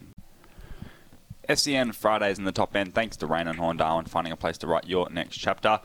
SEN 1.53 1.93
Fridays 1.93 2.37
in 2.37 2.45
the 2.45 2.51
top 2.51 2.75
end. 2.75 2.93
Thanks 2.93 3.17
to 3.17 3.25
Raine 3.25 3.47
and 3.47 3.57
Horne 3.57 3.77
Darwin 3.77 4.05
finding 4.05 4.33
a 4.33 4.37
place 4.37 4.57
to 4.59 4.67
write 4.67 4.87
your 4.87 5.09
next 5.09 5.37
chapter. 5.37 5.79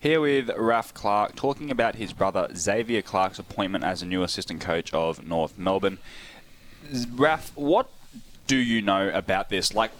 Here 0.00 0.20
with 0.20 0.50
Raf 0.56 0.94
Clarke 0.94 1.34
talking 1.34 1.70
about 1.70 1.96
his 1.96 2.12
brother 2.12 2.48
Xavier 2.54 3.02
Clarke's 3.02 3.38
appointment 3.38 3.84
as 3.84 4.02
a 4.02 4.06
new 4.06 4.22
assistant 4.22 4.60
coach 4.60 4.92
of 4.92 5.26
North 5.26 5.58
Melbourne. 5.58 5.98
Raf, 7.14 7.50
what 7.56 7.90
do 8.48 8.56
you 8.56 8.82
know 8.82 9.10
about 9.10 9.50
this? 9.50 9.72
Like, 9.74 9.92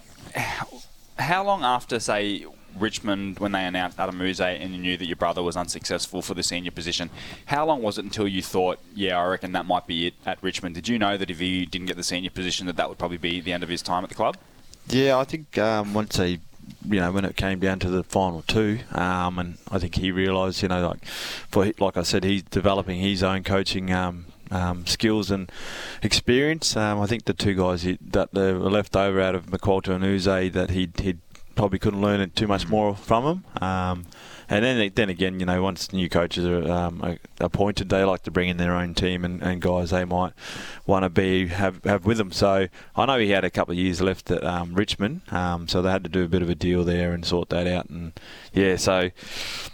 how, 1.18 1.44
long 1.44 1.62
after, 1.62 2.00
say, 2.00 2.46
Richmond, 2.76 3.38
when 3.38 3.52
they 3.52 3.64
announced 3.64 4.00
Adam 4.00 4.20
Yze 4.20 4.40
and 4.40 4.72
you 4.72 4.78
knew 4.78 4.96
that 4.96 5.06
your 5.06 5.16
brother 5.16 5.42
was 5.42 5.56
unsuccessful 5.56 6.22
for 6.22 6.34
the 6.34 6.42
senior 6.42 6.70
position, 6.72 7.10
how 7.46 7.64
long 7.66 7.82
was 7.82 7.98
it 7.98 8.04
until 8.04 8.26
you 8.26 8.42
thought, 8.42 8.80
yeah, 8.94 9.20
I 9.20 9.26
reckon 9.26 9.52
that 9.52 9.66
might 9.66 9.86
be 9.86 10.08
it 10.08 10.14
at 10.26 10.42
Richmond? 10.42 10.74
Did 10.74 10.88
you 10.88 10.98
know 10.98 11.16
that 11.16 11.30
if 11.30 11.38
he 11.38 11.66
didn't 11.66 11.86
get 11.86 11.96
the 11.96 12.02
senior 12.02 12.30
position, 12.30 12.66
that 12.66 12.76
that 12.76 12.88
would 12.88 12.98
probably 12.98 13.18
be 13.18 13.40
the 13.40 13.52
end 13.52 13.62
of 13.62 13.68
his 13.68 13.82
time 13.82 14.02
at 14.02 14.08
the 14.08 14.16
club? 14.16 14.36
Yeah, 14.88 15.18
I 15.18 15.24
think 15.24 15.58
um, 15.58 15.92
once 15.92 16.16
they, 16.16 16.40
you 16.86 17.00
know, 17.00 17.12
when 17.12 17.26
it 17.26 17.36
came 17.36 17.58
down 17.58 17.78
to 17.80 17.90
the 17.90 18.02
final 18.02 18.40
two, 18.42 18.78
um, 18.92 19.38
and 19.38 19.58
I 19.70 19.78
think 19.78 19.96
he 19.96 20.10
realised, 20.10 20.62
you 20.62 20.68
know, 20.68 20.88
like 20.88 21.04
for 21.04 21.70
like 21.78 21.98
I 21.98 22.02
said, 22.02 22.24
he's 22.24 22.42
developing 22.44 22.98
his 22.98 23.22
own 23.22 23.44
coaching. 23.44 23.92
Um, 23.92 24.24
um, 24.50 24.86
skills 24.86 25.30
and 25.30 25.50
experience. 26.02 26.76
Um, 26.76 27.00
I 27.00 27.06
think 27.06 27.24
the 27.24 27.34
two 27.34 27.54
guys 27.54 27.82
he, 27.82 27.98
that 28.00 28.32
were 28.32 28.52
left 28.52 28.96
over 28.96 29.20
out 29.20 29.34
of 29.34 29.46
McQualter 29.46 29.94
and 29.94 30.04
Yze 30.04 30.52
that 30.52 30.70
he 30.70 30.90
he 31.00 31.16
probably 31.58 31.78
couldn't 31.80 32.00
learn 32.00 32.20
it 32.20 32.36
too 32.36 32.46
much 32.46 32.68
more 32.68 32.94
from 32.94 33.24
them. 33.24 33.62
Um, 33.62 34.06
and 34.50 34.64
then 34.64 34.90
then 34.94 35.10
again, 35.10 35.40
you 35.40 35.46
know, 35.46 35.62
once 35.62 35.92
new 35.92 36.08
coaches 36.08 36.46
are 36.46 36.70
um, 36.70 37.18
appointed, 37.38 37.90
they 37.90 38.02
like 38.04 38.22
to 38.22 38.30
bring 38.30 38.48
in 38.48 38.56
their 38.56 38.74
own 38.74 38.94
team 38.94 39.24
and, 39.24 39.42
and 39.42 39.60
guys 39.60 39.90
they 39.90 40.06
might 40.06 40.32
want 40.86 41.02
to 41.02 41.10
be 41.10 41.48
have 41.48 41.84
have 41.84 42.06
with 42.06 42.16
them. 42.16 42.32
So 42.32 42.68
I 42.96 43.06
know 43.06 43.18
he 43.18 43.30
had 43.30 43.44
a 43.44 43.50
couple 43.50 43.72
of 43.72 43.78
years 43.78 44.00
left 44.00 44.30
at 44.30 44.42
um, 44.44 44.74
Richmond, 44.74 45.20
um, 45.30 45.68
so 45.68 45.82
they 45.82 45.90
had 45.90 46.02
to 46.04 46.08
do 46.08 46.24
a 46.24 46.28
bit 46.28 46.40
of 46.40 46.48
a 46.48 46.54
deal 46.54 46.82
there 46.82 47.12
and 47.12 47.26
sort 47.26 47.50
that 47.50 47.66
out. 47.66 47.90
And 47.90 48.18
yeah, 48.54 48.76
so 48.76 49.10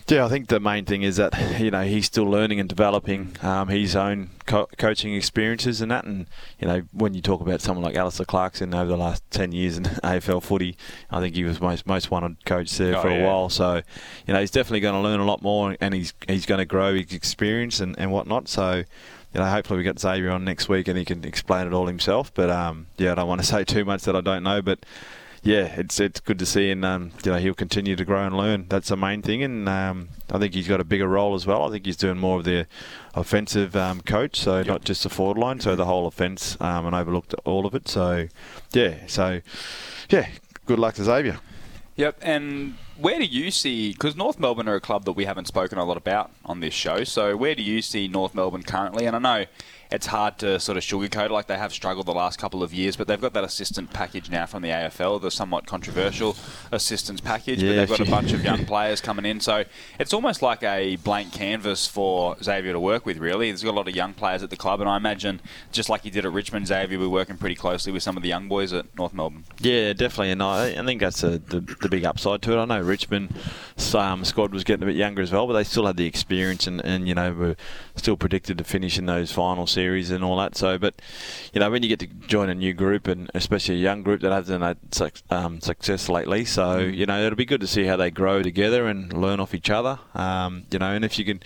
yeah, 0.08 0.24
I 0.24 0.28
think 0.28 0.48
the 0.48 0.58
main 0.58 0.86
thing 0.86 1.02
is 1.02 1.16
that 1.16 1.60
you 1.60 1.70
know 1.70 1.84
he's 1.84 2.06
still 2.06 2.26
learning 2.26 2.58
and 2.58 2.68
developing 2.68 3.36
um, 3.42 3.68
his 3.68 3.94
own 3.94 4.30
co- 4.46 4.68
coaching 4.78 5.14
experiences 5.14 5.80
and 5.80 5.90
that. 5.90 6.04
And 6.04 6.26
you 6.58 6.66
know, 6.68 6.82
when 6.92 7.14
you 7.14 7.20
talk 7.20 7.40
about 7.40 7.60
someone 7.60 7.84
like 7.84 7.96
Alastair 7.96 8.26
Clarkson 8.26 8.74
over 8.74 8.90
the 8.90 8.96
last 8.96 9.22
ten 9.30 9.52
years 9.52 9.76
in 9.78 9.84
AFL 10.04 10.42
footy, 10.42 10.76
I 11.10 11.20
think 11.20 11.34
he 11.34 11.44
was 11.44 11.60
most 11.60 11.86
most 11.86 12.10
wanted 12.10 12.44
coach 12.44 12.76
there 12.78 12.96
Oh, 12.96 13.02
for 13.02 13.08
a 13.08 13.16
yeah. 13.18 13.26
while. 13.26 13.48
So 13.48 13.82
you 14.26 14.34
know, 14.34 14.40
he's 14.40 14.50
definitely 14.50 14.80
going 14.80 14.94
to 14.94 15.00
learn 15.00 15.20
a 15.20 15.24
lot 15.24 15.42
more, 15.42 15.76
and 15.80 15.94
he's 15.94 16.12
he's 16.28 16.46
going 16.46 16.58
to 16.58 16.64
grow 16.64 16.94
his 16.94 17.12
experience 17.12 17.80
and, 17.80 17.98
and 17.98 18.10
whatnot. 18.12 18.48
So. 18.48 18.84
You 19.32 19.40
know, 19.40 19.46
hopefully 19.50 19.78
we 19.78 19.82
get 19.82 19.98
Xavier 19.98 20.30
on 20.30 20.44
next 20.44 20.68
week 20.68 20.86
and 20.86 20.96
he 20.96 21.04
can 21.04 21.24
explain 21.24 21.66
it 21.66 21.72
all 21.72 21.88
himself. 21.88 22.32
But 22.32 22.50
um, 22.50 22.86
yeah, 22.98 23.10
I 23.10 23.14
don't 23.16 23.26
want 23.26 23.40
to 23.40 23.46
say 23.54 23.64
too 23.64 23.84
much 23.84 24.02
that 24.04 24.14
I 24.14 24.20
don't 24.20 24.44
know. 24.44 24.62
But 24.62 24.86
yeah, 25.44 25.74
it's 25.76 26.00
it's 26.00 26.20
good 26.20 26.38
to 26.38 26.46
see, 26.46 26.70
and 26.70 26.84
um, 26.84 27.12
you 27.22 27.30
know 27.30 27.38
he'll 27.38 27.54
continue 27.54 27.96
to 27.96 28.04
grow 28.04 28.24
and 28.24 28.36
learn. 28.36 28.64
That's 28.68 28.88
the 28.88 28.96
main 28.96 29.20
thing, 29.20 29.42
and 29.42 29.68
um, 29.68 30.08
I 30.30 30.38
think 30.38 30.54
he's 30.54 30.66
got 30.66 30.80
a 30.80 30.84
bigger 30.84 31.06
role 31.06 31.34
as 31.34 31.46
well. 31.46 31.64
I 31.64 31.70
think 31.70 31.84
he's 31.84 31.98
doing 31.98 32.16
more 32.16 32.38
of 32.38 32.44
the 32.44 32.66
offensive 33.14 33.76
um, 33.76 34.00
coach, 34.00 34.40
so 34.40 34.58
yep. 34.58 34.66
not 34.66 34.84
just 34.84 35.02
the 35.02 35.10
forward 35.10 35.36
line, 35.36 35.60
so 35.60 35.76
the 35.76 35.84
whole 35.84 36.06
offence, 36.06 36.58
um, 36.62 36.86
and 36.86 36.94
overlooked 36.94 37.34
all 37.44 37.66
of 37.66 37.74
it. 37.74 37.88
So 37.88 38.28
yeah, 38.72 39.06
so 39.06 39.42
yeah, 40.08 40.28
good 40.64 40.78
luck 40.78 40.94
to 40.94 41.04
Xavier. 41.04 41.38
Yep, 41.96 42.18
and 42.22 42.74
where 42.96 43.18
do 43.18 43.24
you 43.24 43.50
see? 43.50 43.92
Because 43.92 44.16
North 44.16 44.38
Melbourne 44.38 44.68
are 44.68 44.76
a 44.76 44.80
club 44.80 45.04
that 45.04 45.12
we 45.12 45.26
haven't 45.26 45.46
spoken 45.46 45.78
a 45.78 45.84
lot 45.84 45.96
about 45.96 46.30
on 46.44 46.60
this 46.60 46.74
show. 46.74 47.04
So 47.04 47.36
where 47.36 47.54
do 47.54 47.62
you 47.62 47.82
see 47.82 48.08
North 48.08 48.34
Melbourne 48.34 48.62
currently? 48.62 49.06
And 49.06 49.14
I 49.14 49.18
know 49.18 49.46
it's 49.94 50.06
hard 50.06 50.38
to 50.38 50.58
sort 50.58 50.76
of 50.76 50.82
sugarcoat 50.82 51.30
like 51.30 51.46
they 51.46 51.56
have 51.56 51.72
struggled 51.72 52.06
the 52.06 52.12
last 52.12 52.36
couple 52.36 52.64
of 52.64 52.74
years, 52.74 52.96
but 52.96 53.06
they've 53.06 53.20
got 53.20 53.32
that 53.32 53.44
assistant 53.44 53.92
package 53.92 54.28
now 54.28 54.44
from 54.44 54.62
the 54.62 54.68
AFL, 54.68 55.20
the 55.20 55.30
somewhat 55.30 55.66
controversial 55.66 56.36
assistance 56.72 57.20
package, 57.20 57.62
yeah, 57.62 57.70
but 57.70 57.76
they've 57.76 57.88
got 57.98 58.00
a 58.00 58.10
bunch 58.10 58.32
of 58.32 58.44
young 58.44 58.66
players 58.66 59.00
coming 59.00 59.24
in. 59.24 59.38
So 59.38 59.64
it's 60.00 60.12
almost 60.12 60.42
like 60.42 60.64
a 60.64 60.96
blank 60.96 61.32
canvas 61.32 61.86
for 61.86 62.36
Xavier 62.42 62.72
to 62.72 62.80
work 62.80 63.06
with, 63.06 63.18
really. 63.18 63.50
There's 63.50 63.62
got 63.62 63.70
a 63.70 63.78
lot 63.78 63.86
of 63.86 63.94
young 63.94 64.14
players 64.14 64.42
at 64.42 64.50
the 64.50 64.56
club, 64.56 64.80
and 64.80 64.90
I 64.90 64.96
imagine, 64.96 65.40
just 65.70 65.88
like 65.88 66.02
he 66.02 66.10
did 66.10 66.26
at 66.26 66.32
Richmond, 66.32 66.66
Xavier 66.66 66.98
will 66.98 67.06
be 67.06 67.10
working 67.12 67.36
pretty 67.36 67.54
closely 67.54 67.92
with 67.92 68.02
some 68.02 68.16
of 68.16 68.24
the 68.24 68.28
young 68.28 68.48
boys 68.48 68.72
at 68.72 68.86
North 68.96 69.14
Melbourne. 69.14 69.44
Yeah, 69.60 69.92
definitely, 69.92 70.32
and 70.32 70.42
I, 70.42 70.70
I 70.70 70.84
think 70.84 71.00
that's 71.00 71.22
a, 71.22 71.38
the, 71.38 71.60
the 71.60 71.88
big 71.88 72.04
upside 72.04 72.42
to 72.42 72.52
it. 72.52 72.60
I 72.60 72.64
know 72.64 72.80
Richmond 72.80 73.38
um, 73.94 74.24
squad 74.24 74.52
was 74.52 74.64
getting 74.64 74.82
a 74.82 74.86
bit 74.86 74.96
younger 74.96 75.22
as 75.22 75.30
well, 75.30 75.46
but 75.46 75.52
they 75.52 75.64
still 75.64 75.86
had 75.86 75.96
the 75.96 76.06
experience 76.06 76.66
and, 76.66 76.84
and 76.84 77.06
you 77.06 77.14
know, 77.14 77.32
were 77.32 77.56
still 77.96 78.16
predicted 78.16 78.58
to 78.58 78.64
finish 78.64 78.98
in 78.98 79.06
those 79.06 79.32
final 79.32 79.66
series 79.66 80.10
and 80.10 80.24
all 80.24 80.36
that. 80.36 80.56
So, 80.56 80.78
but 80.78 81.00
you 81.52 81.60
know, 81.60 81.70
when 81.70 81.82
you 81.82 81.88
get 81.88 82.00
to 82.00 82.06
join 82.06 82.48
a 82.48 82.54
new 82.54 82.72
group 82.72 83.06
and 83.06 83.30
especially 83.34 83.76
a 83.76 83.78
young 83.78 84.02
group 84.02 84.20
that 84.22 84.32
hasn't 84.32 84.62
had 84.62 84.78
um, 85.30 85.60
success 85.60 86.08
lately, 86.08 86.44
so 86.44 86.80
mm. 86.80 86.94
you 86.94 87.06
know, 87.06 87.24
it'll 87.24 87.36
be 87.36 87.44
good 87.44 87.60
to 87.60 87.66
see 87.66 87.84
how 87.84 87.96
they 87.96 88.10
grow 88.10 88.42
together 88.42 88.86
and 88.86 89.12
learn 89.12 89.40
off 89.40 89.54
each 89.54 89.70
other. 89.70 89.98
Um, 90.14 90.66
you 90.70 90.78
know, 90.78 90.92
and 90.92 91.04
if 91.04 91.18
you 91.18 91.24
can, 91.24 91.42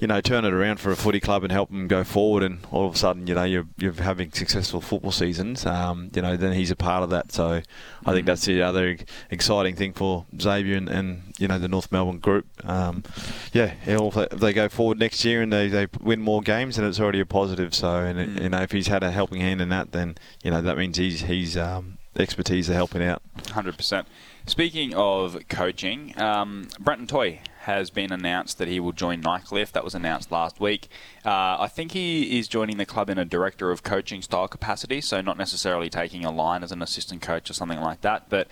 you 0.00 0.06
know, 0.06 0.20
turn 0.20 0.44
it 0.44 0.52
around 0.52 0.80
for 0.80 0.90
a 0.90 0.96
footy 0.96 1.20
club 1.20 1.42
and 1.42 1.52
help 1.52 1.70
them 1.70 1.88
go 1.88 2.04
forward, 2.04 2.42
and 2.42 2.60
all 2.70 2.86
of 2.86 2.94
a 2.94 2.98
sudden, 2.98 3.26
you 3.26 3.34
know, 3.34 3.44
you're 3.44 3.66
you're 3.78 3.92
having 3.94 4.32
successful 4.32 4.80
football 4.80 5.12
seasons. 5.12 5.64
Um, 5.66 6.10
you 6.14 6.22
know, 6.22 6.36
then 6.36 6.52
he's 6.52 6.70
a 6.70 6.76
part 6.76 7.02
of 7.02 7.10
that. 7.10 7.32
So, 7.32 7.62
I 8.04 8.12
think 8.12 8.24
mm. 8.24 8.26
that's 8.26 8.44
the 8.44 8.62
other 8.62 8.98
exciting 9.30 9.76
thing 9.76 9.92
for 9.92 10.26
Xavier 10.40 10.76
and, 10.76 10.88
and 10.88 11.34
you 11.38 11.48
know 11.48 11.58
the 11.58 11.68
North 11.68 11.90
Melbourne 11.90 12.18
group. 12.18 12.46
Um, 12.64 13.02
yeah, 13.52 13.74
if 13.86 14.30
they 14.30 14.52
go 14.52 14.68
forward 14.68 14.98
next 14.98 15.24
year 15.24 15.42
and 15.42 15.52
they, 15.52 15.68
they 15.68 15.85
win 16.00 16.20
more 16.20 16.42
games, 16.42 16.78
and 16.78 16.86
it's 16.86 17.00
already 17.00 17.20
a 17.20 17.26
positive. 17.26 17.74
So, 17.74 17.96
and 17.96 18.18
it, 18.18 18.28
mm. 18.28 18.42
you 18.42 18.48
know, 18.48 18.62
if 18.62 18.72
he's 18.72 18.88
had 18.88 19.02
a 19.02 19.10
helping 19.10 19.40
hand 19.40 19.60
in 19.60 19.68
that, 19.70 19.92
then 19.92 20.16
you 20.42 20.50
know 20.50 20.60
that 20.62 20.76
means 20.76 20.96
he's 20.96 21.22
he's 21.22 21.56
um, 21.56 21.98
expertise 22.18 22.70
are 22.70 22.74
helping 22.74 23.02
out. 23.02 23.22
Hundred 23.50 23.76
percent. 23.76 24.06
Speaking 24.46 24.94
of 24.94 25.36
coaching, 25.48 26.18
um, 26.20 26.68
Brenton 26.78 27.06
Toy 27.06 27.40
has 27.66 27.90
been 27.90 28.12
announced 28.12 28.58
that 28.58 28.68
he 28.68 28.80
will 28.80 28.92
join 28.92 29.20
Nightcliff. 29.20 29.72
That 29.72 29.84
was 29.84 29.94
announced 29.94 30.30
last 30.30 30.60
week. 30.60 30.88
Uh, 31.24 31.56
I 31.58 31.68
think 31.68 31.92
he 31.92 32.38
is 32.38 32.46
joining 32.46 32.76
the 32.76 32.86
club 32.86 33.10
in 33.10 33.18
a 33.18 33.24
director 33.24 33.72
of 33.72 33.82
coaching 33.82 34.22
style 34.22 34.46
capacity, 34.46 35.00
so 35.00 35.20
not 35.20 35.36
necessarily 35.36 35.90
taking 35.90 36.24
a 36.24 36.30
line 36.30 36.62
as 36.62 36.70
an 36.70 36.80
assistant 36.80 37.22
coach 37.22 37.50
or 37.50 37.54
something 37.54 37.80
like 37.80 38.02
that. 38.02 38.28
But 38.28 38.46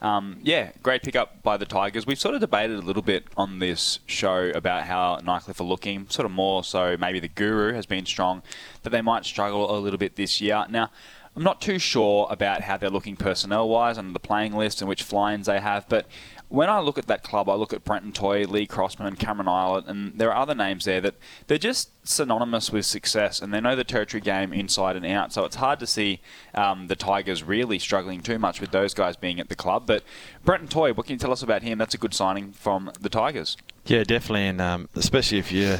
um, 0.00 0.38
yeah, 0.42 0.70
great 0.82 1.02
pickup 1.02 1.42
by 1.42 1.56
the 1.56 1.66
Tigers. 1.66 2.06
We've 2.06 2.18
sort 2.18 2.34
of 2.34 2.40
debated 2.40 2.78
a 2.78 2.82
little 2.82 3.02
bit 3.02 3.24
on 3.36 3.58
this 3.58 3.98
show 4.06 4.50
about 4.54 4.84
how 4.84 5.18
Nightcliff 5.22 5.60
are 5.60 5.64
looking, 5.64 6.08
sort 6.08 6.24
of 6.24 6.32
more 6.32 6.62
so 6.62 6.96
maybe 6.96 7.20
the 7.20 7.28
Guru 7.28 7.74
has 7.74 7.86
been 7.86 8.06
strong, 8.06 8.42
that 8.82 8.90
they 8.90 9.02
might 9.02 9.24
struggle 9.24 9.76
a 9.76 9.78
little 9.78 9.98
bit 9.98 10.14
this 10.14 10.40
year. 10.40 10.64
Now, 10.70 10.90
I'm 11.36 11.44
not 11.44 11.60
too 11.60 11.78
sure 11.78 12.26
about 12.28 12.62
how 12.62 12.76
they're 12.76 12.90
looking 12.90 13.16
personnel 13.16 13.68
wise 13.68 13.98
and 13.98 14.14
the 14.14 14.20
playing 14.20 14.54
list 14.54 14.80
and 14.80 14.88
which 14.88 15.02
fly 15.02 15.32
ins 15.32 15.46
they 15.46 15.60
have, 15.60 15.88
but 15.88 16.06
when 16.50 16.68
I 16.68 16.80
look 16.80 16.98
at 16.98 17.06
that 17.06 17.22
club, 17.22 17.48
I 17.48 17.54
look 17.54 17.72
at 17.72 17.84
Brenton 17.84 18.10
Toy, 18.10 18.44
Lee 18.44 18.66
Crossman, 18.66 19.06
and 19.06 19.16
Cameron 19.16 19.46
Ilett, 19.46 19.88
and 19.88 20.18
there 20.18 20.32
are 20.32 20.42
other 20.42 20.54
names 20.54 20.84
there 20.84 21.00
that 21.00 21.14
they're 21.46 21.58
just 21.58 21.90
synonymous 22.06 22.72
with 22.72 22.84
success, 22.84 23.40
and 23.40 23.54
they 23.54 23.60
know 23.60 23.76
the 23.76 23.84
territory 23.84 24.20
game 24.20 24.52
inside 24.52 24.96
and 24.96 25.06
out. 25.06 25.32
So 25.32 25.44
it's 25.44 25.56
hard 25.56 25.78
to 25.78 25.86
see 25.86 26.20
um, 26.52 26.88
the 26.88 26.96
Tigers 26.96 27.44
really 27.44 27.78
struggling 27.78 28.20
too 28.20 28.36
much 28.36 28.60
with 28.60 28.72
those 28.72 28.94
guys 28.94 29.16
being 29.16 29.38
at 29.38 29.48
the 29.48 29.54
club. 29.54 29.86
But 29.86 30.02
Brenton 30.44 30.68
Toy, 30.68 30.92
what 30.92 31.06
can 31.06 31.14
you 31.14 31.18
tell 31.20 31.30
us 31.30 31.42
about 31.42 31.62
him? 31.62 31.78
That's 31.78 31.94
a 31.94 31.98
good 31.98 32.14
signing 32.14 32.50
from 32.50 32.90
the 33.00 33.08
Tigers. 33.08 33.56
Yeah, 33.86 34.02
definitely, 34.02 34.48
and 34.48 34.60
um, 34.60 34.88
especially 34.96 35.38
if 35.38 35.52
you're, 35.52 35.78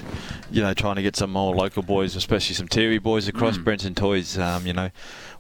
you 0.53 0.63
know, 0.63 0.73
trying 0.73 0.97
to 0.97 1.03
get 1.03 1.17
some 1.17 1.33
more 1.33 1.53
local 1.53 1.83
boys, 1.83 2.15
especially 2.15 2.55
some 2.55 2.69
Tiwi 2.69 3.03
boys 3.03 3.27
across. 3.27 3.59
Mm. 3.59 3.65
Brenton 3.65 3.95
Toy's, 3.97 4.39
um, 4.39 4.67
you 4.67 4.73
know, 4.73 4.91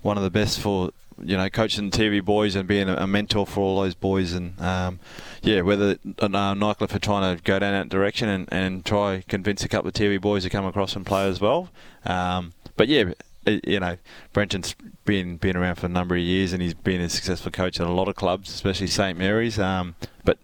one 0.02 0.16
of 0.16 0.24
the 0.24 0.30
best 0.30 0.58
for 0.58 0.90
you 1.22 1.36
know, 1.36 1.48
coaching 1.48 1.90
Tiwi 1.90 2.24
boys 2.24 2.54
and 2.56 2.68
being 2.68 2.88
a, 2.88 3.06
mentor 3.06 3.46
for 3.46 3.60
all 3.60 3.80
those 3.80 3.94
boys. 3.94 4.32
And 4.32 4.60
um, 4.60 5.00
yeah, 5.42 5.62
whether 5.62 5.98
uh, 6.18 6.28
Nightcliff 6.28 6.94
are 6.94 6.98
trying 6.98 7.36
to 7.36 7.42
go 7.42 7.58
down 7.58 7.72
that 7.72 7.88
direction 7.88 8.28
and, 8.28 8.48
and 8.52 8.84
try 8.84 9.22
convince 9.28 9.64
a 9.64 9.68
couple 9.68 9.88
of 9.88 9.94
Tiwi 9.94 10.20
boys 10.20 10.44
to 10.44 10.50
come 10.50 10.64
across 10.64 10.96
and 10.96 11.04
play 11.04 11.28
as 11.28 11.40
well. 11.40 11.68
Um, 12.04 12.52
but 12.76 12.88
yeah, 12.88 13.12
you 13.46 13.80
know, 13.80 13.96
Brenton's 14.32 14.74
been 15.04 15.36
been 15.36 15.56
around 15.56 15.76
for 15.76 15.86
a 15.86 15.90
number 15.90 16.14
of 16.14 16.22
years 16.22 16.52
and 16.52 16.62
he's 16.62 16.74
been 16.74 17.00
a 17.00 17.08
successful 17.08 17.50
coach 17.50 17.80
at 17.80 17.86
a 17.86 17.92
lot 17.92 18.08
of 18.08 18.14
clubs, 18.14 18.50
especially 18.50 18.86
St 18.86 19.18
Mary's. 19.18 19.58
Um, 19.58 19.96
but 20.24 20.38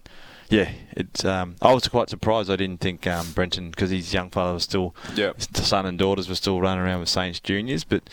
yeah, 0.49 0.71
it's. 0.91 1.25
Um, 1.25 1.55
I 1.61 1.73
was 1.73 1.87
quite 1.87 2.09
surprised. 2.09 2.49
I 2.49 2.55
didn't 2.55 2.79
think 2.79 3.05
um, 3.05 3.31
Brenton, 3.33 3.69
because 3.69 3.89
his 3.89 4.13
young 4.13 4.29
father 4.29 4.53
was 4.53 4.63
still, 4.63 4.95
yep. 5.15 5.41
son 5.41 5.85
and 5.85 5.97
daughters 5.99 6.29
were 6.29 6.35
still 6.35 6.61
running 6.61 6.83
around 6.83 7.01
with 7.01 7.09
Saints 7.09 7.39
juniors. 7.39 7.83
But 7.83 8.03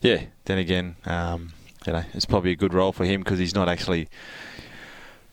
yeah, 0.00 0.24
then 0.46 0.58
again, 0.58 0.96
um, 1.04 1.52
you 1.86 1.92
know, 1.92 2.04
it's 2.14 2.24
probably 2.24 2.52
a 2.52 2.56
good 2.56 2.74
role 2.74 2.92
for 2.92 3.04
him 3.04 3.22
because 3.22 3.38
he's 3.38 3.54
not 3.54 3.68
actually, 3.68 4.08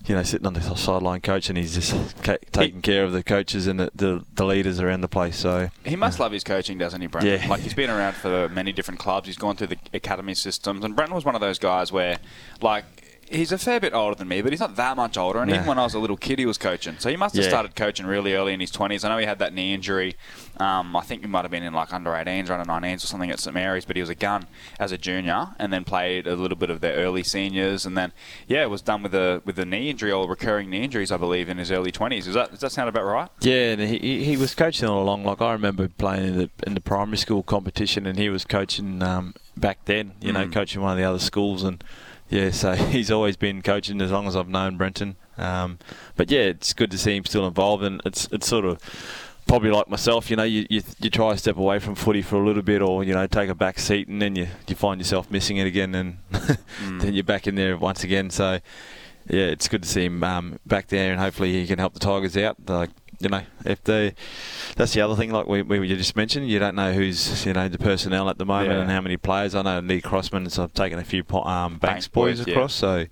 you 0.05 0.15
know, 0.15 0.23
sitting 0.23 0.47
on 0.47 0.53
the 0.53 0.61
sideline 0.75 1.21
coach 1.21 1.49
and 1.49 1.57
he's 1.57 1.75
just 1.75 2.23
ca- 2.23 2.37
taking 2.51 2.77
he, 2.77 2.81
care 2.81 3.03
of 3.03 3.11
the 3.11 3.23
coaches 3.23 3.67
and 3.67 3.79
the, 3.79 3.91
the, 3.95 4.25
the, 4.35 4.45
leaders 4.45 4.79
around 4.79 5.01
the 5.01 5.07
place. 5.07 5.37
So 5.37 5.69
he 5.85 5.95
must 5.95 6.19
love 6.19 6.31
his 6.31 6.43
coaching, 6.43 6.77
doesn't 6.77 7.01
he, 7.01 7.07
Brenton? 7.07 7.41
Yeah. 7.41 7.47
Like 7.47 7.61
he's 7.61 7.73
been 7.73 7.89
around 7.89 8.13
for 8.15 8.49
many 8.49 8.71
different 8.71 8.99
clubs. 8.99 9.27
He's 9.27 9.37
gone 9.37 9.55
through 9.55 9.67
the 9.67 9.77
academy 9.93 10.33
systems, 10.33 10.83
and 10.83 10.95
Brenton 10.95 11.15
was 11.15 11.25
one 11.25 11.35
of 11.35 11.41
those 11.41 11.59
guys 11.59 11.91
where, 11.91 12.17
like, 12.61 13.10
he's 13.31 13.51
a 13.51 13.57
fair 13.57 13.79
bit 13.79 13.93
older 13.93 14.15
than 14.15 14.27
me, 14.27 14.41
but 14.41 14.51
he's 14.51 14.59
not 14.59 14.75
that 14.75 14.97
much 14.97 15.17
older. 15.17 15.39
And 15.39 15.49
even 15.49 15.65
when 15.65 15.79
I 15.79 15.83
was 15.83 15.93
a 15.93 15.99
little 15.99 16.17
kid, 16.17 16.39
he 16.39 16.45
was 16.45 16.57
coaching. 16.57 16.95
So 16.99 17.09
he 17.09 17.15
must 17.15 17.35
have 17.35 17.43
yeah. 17.43 17.49
started 17.49 17.75
coaching 17.75 18.05
really 18.05 18.33
early 18.33 18.53
in 18.53 18.59
his 18.59 18.71
20s. 18.71 19.05
I 19.05 19.09
know 19.09 19.17
he 19.17 19.25
had 19.25 19.39
that 19.39 19.53
knee 19.53 19.73
injury. 19.73 20.15
Um, 20.57 20.95
I 20.95 21.01
think 21.01 21.21
he 21.21 21.27
might 21.27 21.43
have 21.43 21.51
been 21.51 21.63
in 21.63 21.73
like 21.73 21.93
under 21.93 22.11
18s 22.11 22.49
or 22.49 22.53
under 22.53 22.69
19s 22.69 23.03
or 23.03 23.07
something 23.07 23.31
at 23.31 23.39
St 23.39 23.53
Mary's, 23.53 23.85
but 23.85 23.95
he 23.95 24.01
was 24.01 24.09
a 24.09 24.15
gun 24.15 24.47
as 24.79 24.91
a 24.91 24.97
junior 24.97 25.49
and 25.57 25.71
then 25.71 25.83
played 25.83 26.27
a 26.27 26.35
little 26.35 26.57
bit 26.57 26.69
of 26.69 26.81
their 26.81 26.95
early 26.95 27.23
seniors. 27.23 27.85
And 27.85 27.97
then, 27.97 28.11
yeah, 28.47 28.65
was 28.65 28.81
done 28.81 29.03
with 29.03 29.15
a 29.15 29.41
with 29.45 29.57
a 29.57 29.65
knee 29.65 29.89
injury 29.89 30.11
or 30.11 30.27
recurring 30.29 30.69
knee 30.69 30.83
injuries, 30.83 31.11
I 31.11 31.17
believe, 31.17 31.49
in 31.49 31.57
his 31.57 31.71
early 31.71 31.91
20s. 31.91 32.25
Does 32.25 32.33
that, 32.33 32.51
does 32.51 32.59
that 32.59 32.71
sound 32.71 32.89
about 32.89 33.03
right? 33.03 33.29
Yeah, 33.41 33.73
and 33.73 33.81
he, 33.81 34.23
he 34.23 34.37
was 34.37 34.53
coaching 34.53 34.87
all 34.87 35.01
along. 35.01 35.23
Like 35.23 35.41
I 35.41 35.53
remember 35.53 35.87
playing 35.87 36.27
in 36.27 36.37
the, 36.37 36.49
in 36.65 36.73
the 36.73 36.81
primary 36.81 37.17
school 37.17 37.43
competition 37.43 38.05
and 38.05 38.17
he 38.17 38.29
was 38.29 38.45
coaching 38.45 39.01
um, 39.01 39.33
back 39.57 39.85
then, 39.85 40.13
you 40.21 40.31
mm. 40.31 40.33
know, 40.33 40.47
coaching 40.49 40.81
one 40.81 40.91
of 40.91 40.97
the 40.97 41.03
other 41.03 41.19
schools 41.19 41.63
and 41.63 41.83
yeah, 42.31 42.49
so 42.49 42.73
he's 42.75 43.11
always 43.11 43.35
been 43.35 43.61
coaching 43.61 44.01
as 44.01 44.09
long 44.09 44.25
as 44.25 44.35
I've 44.35 44.49
known 44.49 44.77
Brenton. 44.77 45.17
Um, 45.37 45.77
but 46.15 46.31
yeah, 46.31 46.41
it's 46.41 46.73
good 46.73 46.89
to 46.91 46.97
see 46.97 47.15
him 47.15 47.25
still 47.25 47.45
involved, 47.45 47.83
and 47.83 48.01
it's 48.05 48.27
it's 48.31 48.47
sort 48.47 48.65
of 48.65 48.79
probably 49.47 49.69
like 49.69 49.89
myself. 49.89 50.29
You 50.29 50.37
know, 50.37 50.43
you, 50.43 50.65
you 50.69 50.81
you 50.99 51.09
try 51.09 51.33
to 51.33 51.37
step 51.37 51.57
away 51.57 51.79
from 51.79 51.93
footy 51.95 52.21
for 52.21 52.37
a 52.37 52.45
little 52.45 52.61
bit, 52.63 52.81
or 52.81 53.03
you 53.03 53.13
know, 53.13 53.27
take 53.27 53.49
a 53.49 53.55
back 53.55 53.79
seat, 53.79 54.07
and 54.07 54.21
then 54.21 54.35
you 54.35 54.47
you 54.67 54.75
find 54.75 54.99
yourself 54.99 55.29
missing 55.29 55.57
it 55.57 55.67
again, 55.67 55.93
and 55.93 56.17
mm. 56.31 57.01
then 57.01 57.13
you're 57.13 57.23
back 57.23 57.47
in 57.47 57.55
there 57.55 57.75
once 57.77 58.03
again. 58.03 58.29
So 58.29 58.59
yeah, 59.27 59.45
it's 59.45 59.67
good 59.67 59.83
to 59.83 59.89
see 59.89 60.05
him 60.05 60.23
um, 60.23 60.59
back 60.65 60.87
there, 60.87 61.11
and 61.11 61.19
hopefully 61.19 61.51
he 61.51 61.67
can 61.67 61.79
help 61.79 61.93
the 61.93 61.99
Tigers 61.99 62.37
out. 62.37 62.57
Like 62.65 62.91
you 63.21 63.29
know, 63.29 63.43
if 63.65 63.83
they, 63.83 64.13
that's 64.75 64.93
the 64.93 65.01
other 65.01 65.15
thing. 65.15 65.31
Like 65.31 65.47
we, 65.47 65.61
we 65.61 65.87
just 65.87 66.15
mentioned, 66.15 66.49
you 66.49 66.59
don't 66.59 66.75
know 66.75 66.93
who's 66.93 67.45
you 67.45 67.53
know 67.53 67.67
the 67.67 67.77
personnel 67.77 68.29
at 68.29 68.37
the 68.37 68.45
moment 68.45 68.73
yeah. 68.73 68.81
and 68.81 68.91
how 68.91 69.01
many 69.01 69.17
players. 69.17 69.55
I 69.55 69.61
know 69.61 69.79
Lee 69.79 70.01
Crossman 70.01 70.43
has 70.43 70.59
taken 70.73 70.99
a 70.99 71.03
few 71.03 71.23
um, 71.31 71.77
Banks, 71.77 72.07
boys, 72.07 72.39
boys, 72.39 72.47
across, 72.47 72.75
yeah. 72.75 72.79
so 72.79 73.05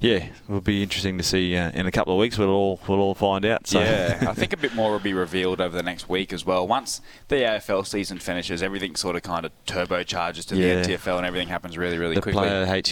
yeah, 0.00 0.16
it 0.16 0.32
will 0.48 0.60
be 0.60 0.82
interesting 0.82 1.18
to 1.18 1.24
see 1.24 1.56
uh, 1.56 1.70
in 1.72 1.86
a 1.86 1.90
couple 1.90 2.12
of 2.12 2.18
weeks. 2.18 2.38
We'll 2.38 2.50
all 2.50 2.80
we'll 2.88 3.00
all 3.00 3.14
find 3.14 3.44
out. 3.44 3.66
So. 3.66 3.80
Yeah, 3.80 4.26
I 4.28 4.34
think 4.34 4.52
a 4.54 4.56
bit 4.56 4.74
more 4.74 4.92
will 4.92 4.98
be 4.98 5.14
revealed 5.14 5.60
over 5.60 5.76
the 5.76 5.82
next 5.82 6.08
week 6.08 6.32
as 6.32 6.46
well. 6.46 6.66
Once 6.66 7.00
the 7.28 7.36
AFL 7.36 7.86
season 7.86 8.18
finishes, 8.18 8.62
everything 8.62 8.96
sort 8.96 9.16
of 9.16 9.22
kind 9.22 9.44
of 9.44 9.52
turbocharges 9.66 10.46
to 10.46 10.56
yeah. 10.56 10.82
the 10.82 10.88
NTFL, 10.88 11.18
and 11.18 11.26
everything 11.26 11.48
happens 11.48 11.76
really 11.76 11.98
really 11.98 12.14
the 12.14 12.22
quickly. 12.22 12.48
The 12.48 12.66
player 12.66 12.82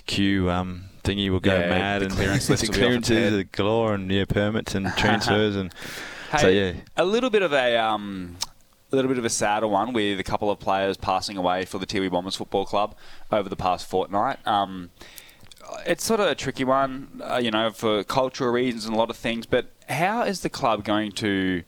HQ. 0.46 0.50
Um, 0.50 0.84
thingy 1.06 1.30
will 1.30 1.40
go 1.40 1.56
yeah, 1.56 1.68
mad 1.68 2.02
and 2.02 2.12
clearance 2.12 2.46
the 2.48 2.56
clearances 2.66 3.44
galore 3.52 3.94
and 3.94 4.10
yeah 4.10 4.24
permits 4.24 4.74
and 4.74 4.92
transfers 4.96 5.56
and 5.56 5.72
Hey, 6.30 6.38
so 6.38 6.48
yeah, 6.48 6.72
a 6.96 7.04
little 7.04 7.30
bit 7.30 7.42
of 7.42 7.52
a 7.52 7.76
um, 7.76 8.36
a 8.92 8.96
little 8.96 9.08
bit 9.08 9.18
of 9.18 9.24
a 9.24 9.30
sadder 9.30 9.66
one 9.66 9.92
with 9.92 10.20
a 10.20 10.24
couple 10.24 10.50
of 10.50 10.58
players 10.58 10.96
passing 10.96 11.36
away 11.36 11.64
for 11.64 11.78
the 11.78 11.86
Tiwi 11.86 12.10
Bombers 12.10 12.36
Football 12.36 12.64
Club 12.64 12.94
over 13.30 13.48
the 13.48 13.56
past 13.56 13.88
fortnight. 13.88 14.38
Um, 14.46 14.90
it's 15.84 16.04
sort 16.04 16.20
of 16.20 16.28
a 16.28 16.34
tricky 16.34 16.64
one, 16.64 17.20
uh, 17.22 17.36
you 17.42 17.50
know, 17.50 17.70
for 17.70 18.04
cultural 18.04 18.50
reasons 18.52 18.86
and 18.86 18.94
a 18.94 18.98
lot 18.98 19.10
of 19.10 19.16
things. 19.16 19.46
But 19.46 19.66
how 19.88 20.22
is 20.22 20.40
the 20.40 20.50
club 20.50 20.84
going 20.84 21.12
to 21.12 21.64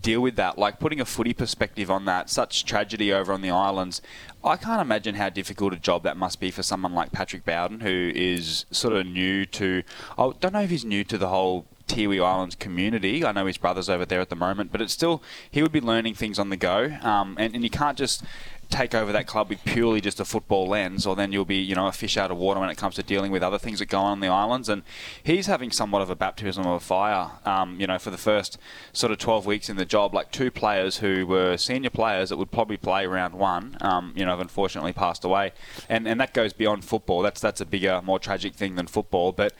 deal 0.00 0.20
with 0.20 0.36
that? 0.36 0.58
Like 0.58 0.78
putting 0.78 1.00
a 1.00 1.04
footy 1.04 1.34
perspective 1.34 1.90
on 1.90 2.04
that, 2.04 2.30
such 2.30 2.64
tragedy 2.64 3.12
over 3.12 3.32
on 3.32 3.42
the 3.42 3.50
islands. 3.50 4.00
I 4.44 4.56
can't 4.56 4.80
imagine 4.80 5.16
how 5.16 5.28
difficult 5.28 5.72
a 5.72 5.78
job 5.78 6.04
that 6.04 6.16
must 6.16 6.40
be 6.40 6.50
for 6.50 6.62
someone 6.62 6.94
like 6.94 7.12
Patrick 7.12 7.44
Bowden, 7.44 7.80
who 7.80 8.12
is 8.14 8.66
sort 8.70 8.94
of 8.94 9.06
new 9.06 9.44
to. 9.46 9.82
I 10.16 10.30
don't 10.38 10.52
know 10.52 10.62
if 10.62 10.70
he's 10.70 10.84
new 10.84 11.04
to 11.04 11.18
the 11.18 11.28
whole 11.28 11.66
Tiwi 11.86 12.24
Islands 12.24 12.54
community. 12.54 13.24
I 13.24 13.32
know 13.32 13.46
his 13.46 13.58
brother's 13.58 13.88
over 13.88 14.04
there 14.04 14.20
at 14.20 14.30
the 14.30 14.36
moment, 14.36 14.72
but 14.72 14.80
it's 14.80 14.92
still 14.92 15.22
he 15.50 15.62
would 15.62 15.72
be 15.72 15.80
learning 15.80 16.14
things 16.14 16.38
on 16.38 16.50
the 16.50 16.56
go, 16.56 16.96
um, 17.02 17.36
and, 17.38 17.54
and 17.54 17.64
you 17.64 17.70
can't 17.70 17.98
just 17.98 18.24
take 18.72 18.94
over 18.94 19.12
that 19.12 19.26
club 19.26 19.50
with 19.50 19.62
purely 19.64 20.00
just 20.00 20.18
a 20.18 20.24
football 20.24 20.66
lens, 20.66 21.06
or 21.06 21.14
then 21.14 21.30
you'll 21.30 21.44
be, 21.44 21.58
you 21.58 21.74
know, 21.74 21.86
a 21.86 21.92
fish 21.92 22.16
out 22.16 22.30
of 22.30 22.38
water 22.38 22.58
when 22.58 22.70
it 22.70 22.76
comes 22.76 22.94
to 22.94 23.02
dealing 23.02 23.30
with 23.30 23.42
other 23.42 23.58
things 23.58 23.78
that 23.78 23.86
go 23.86 24.00
on 24.00 24.14
in 24.14 24.20
the 24.20 24.28
islands. 24.28 24.68
And 24.68 24.82
he's 25.22 25.46
having 25.46 25.70
somewhat 25.70 26.02
of 26.02 26.10
a 26.10 26.16
baptism 26.16 26.66
of 26.66 26.82
fire, 26.82 27.32
um, 27.44 27.78
you 27.78 27.86
know, 27.86 27.98
for 27.98 28.10
the 28.10 28.18
first 28.18 28.58
sort 28.92 29.12
of 29.12 29.18
12 29.18 29.46
weeks 29.46 29.68
in 29.68 29.76
the 29.76 29.84
job. 29.84 30.14
Like 30.14 30.32
two 30.32 30.50
players 30.50 30.98
who 30.98 31.26
were 31.26 31.56
senior 31.56 31.90
players 31.90 32.30
that 32.30 32.38
would 32.38 32.50
probably 32.50 32.78
play 32.78 33.06
round 33.06 33.34
one, 33.34 33.76
um, 33.82 34.14
you 34.16 34.24
know, 34.24 34.30
have 34.30 34.40
unfortunately 34.40 34.92
passed 34.92 35.24
away. 35.24 35.52
And, 35.88 36.08
and 36.08 36.18
that 36.20 36.32
goes 36.32 36.52
beyond 36.52 36.84
football. 36.84 37.20
That's, 37.22 37.40
that's 37.40 37.60
a 37.60 37.66
bigger, 37.66 38.00
more 38.02 38.18
tragic 38.18 38.54
thing 38.54 38.76
than 38.76 38.86
football. 38.86 39.32
But 39.32 39.52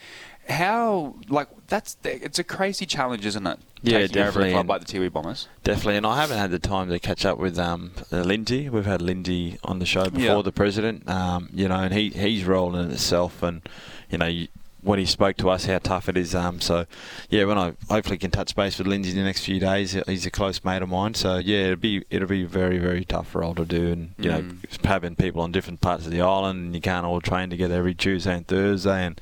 how 0.49 1.15
like 1.29 1.49
that's 1.69 1.97
it's 2.05 2.39
a 2.39 2.45
crazy 2.45 2.87
challenge, 2.87 3.25
isn't 3.27 3.47
it? 3.47 3.59
Yeah, 3.85 3.99
Taking 3.99 4.19
over 4.19 4.27
definitely, 4.27 4.51
a 4.51 4.53
club 4.55 4.69
like 4.69 4.85
the 4.87 4.99
Tiwi 4.99 5.13
Bombers. 5.13 5.49
Definitely, 5.65 5.97
and 5.97 6.07
I 6.07 6.21
haven't 6.21 6.39
had 6.39 6.51
the 6.53 6.59
time 6.61 6.89
to 6.91 6.99
catch 7.01 7.25
up 7.27 7.39
with 7.39 7.59
um, 7.59 7.93
uh, 8.13 8.21
Lindsay. 8.21 8.69
We've 8.69 8.87
had 8.87 9.03
Lindy 9.03 9.59
on 9.65 9.81
the 9.81 9.87
show 9.87 10.05
before, 10.05 10.21
Yeah. 10.37 10.43
the 10.43 10.53
president. 10.53 11.09
Um, 11.09 11.49
you 11.53 11.67
know, 11.69 11.77
and 11.77 11.93
he 11.93 12.11
he's 12.11 12.45
rolling 12.45 12.85
in 12.85 12.91
itself, 12.93 13.43
and 13.43 13.63
you 14.11 14.19
know. 14.19 14.27
You, 14.27 14.49
when 14.85 14.99
he 14.99 15.07
spoke 15.07 15.37
to 15.37 15.49
us, 15.49 15.67
how 15.67 15.79
tough 15.79 16.09
it 16.09 16.17
is. 16.17 16.35
Um, 16.35 16.61
so, 16.61 16.87
yeah, 17.31 17.45
when 17.45 17.57
I 17.57 17.75
hopefully 17.89 18.19
can 18.19 18.33
touch 18.33 18.57
base 18.57 18.79
with 18.79 18.89
Lindsay 18.89 19.11
in 19.13 19.17
the 19.17 19.23
next 19.23 19.45
few 19.45 19.61
days, 19.61 19.93
he's 20.09 20.27
a 20.27 20.31
close 20.33 20.65
mate 20.65 20.83
of 20.83 20.89
mine. 20.89 21.15
So, 21.15 21.37
yeah, 21.39 21.67
it'll 21.67 21.77
be 21.77 22.05
it'll 22.11 22.27
be 22.27 22.43
very 22.43 22.79
very 22.79 23.05
tough 23.05 23.33
role 23.37 23.55
to 23.55 23.65
do, 23.65 23.93
and 23.93 24.11
you 24.19 24.29
know, 24.29 24.41
Mm. 24.41 24.85
having 24.85 25.15
people 25.15 25.41
on 25.41 25.53
different 25.53 25.81
parts 25.83 26.05
of 26.07 26.11
the 26.11 26.21
island, 26.21 26.59
and 26.65 26.75
you 26.75 26.81
can't 26.81 27.07
all 27.07 27.21
train 27.21 27.49
together 27.49 27.77
every 27.77 27.95
Tuesday 27.95 28.35
and 28.35 28.45
Thursday, 28.49 29.07
and 29.07 29.21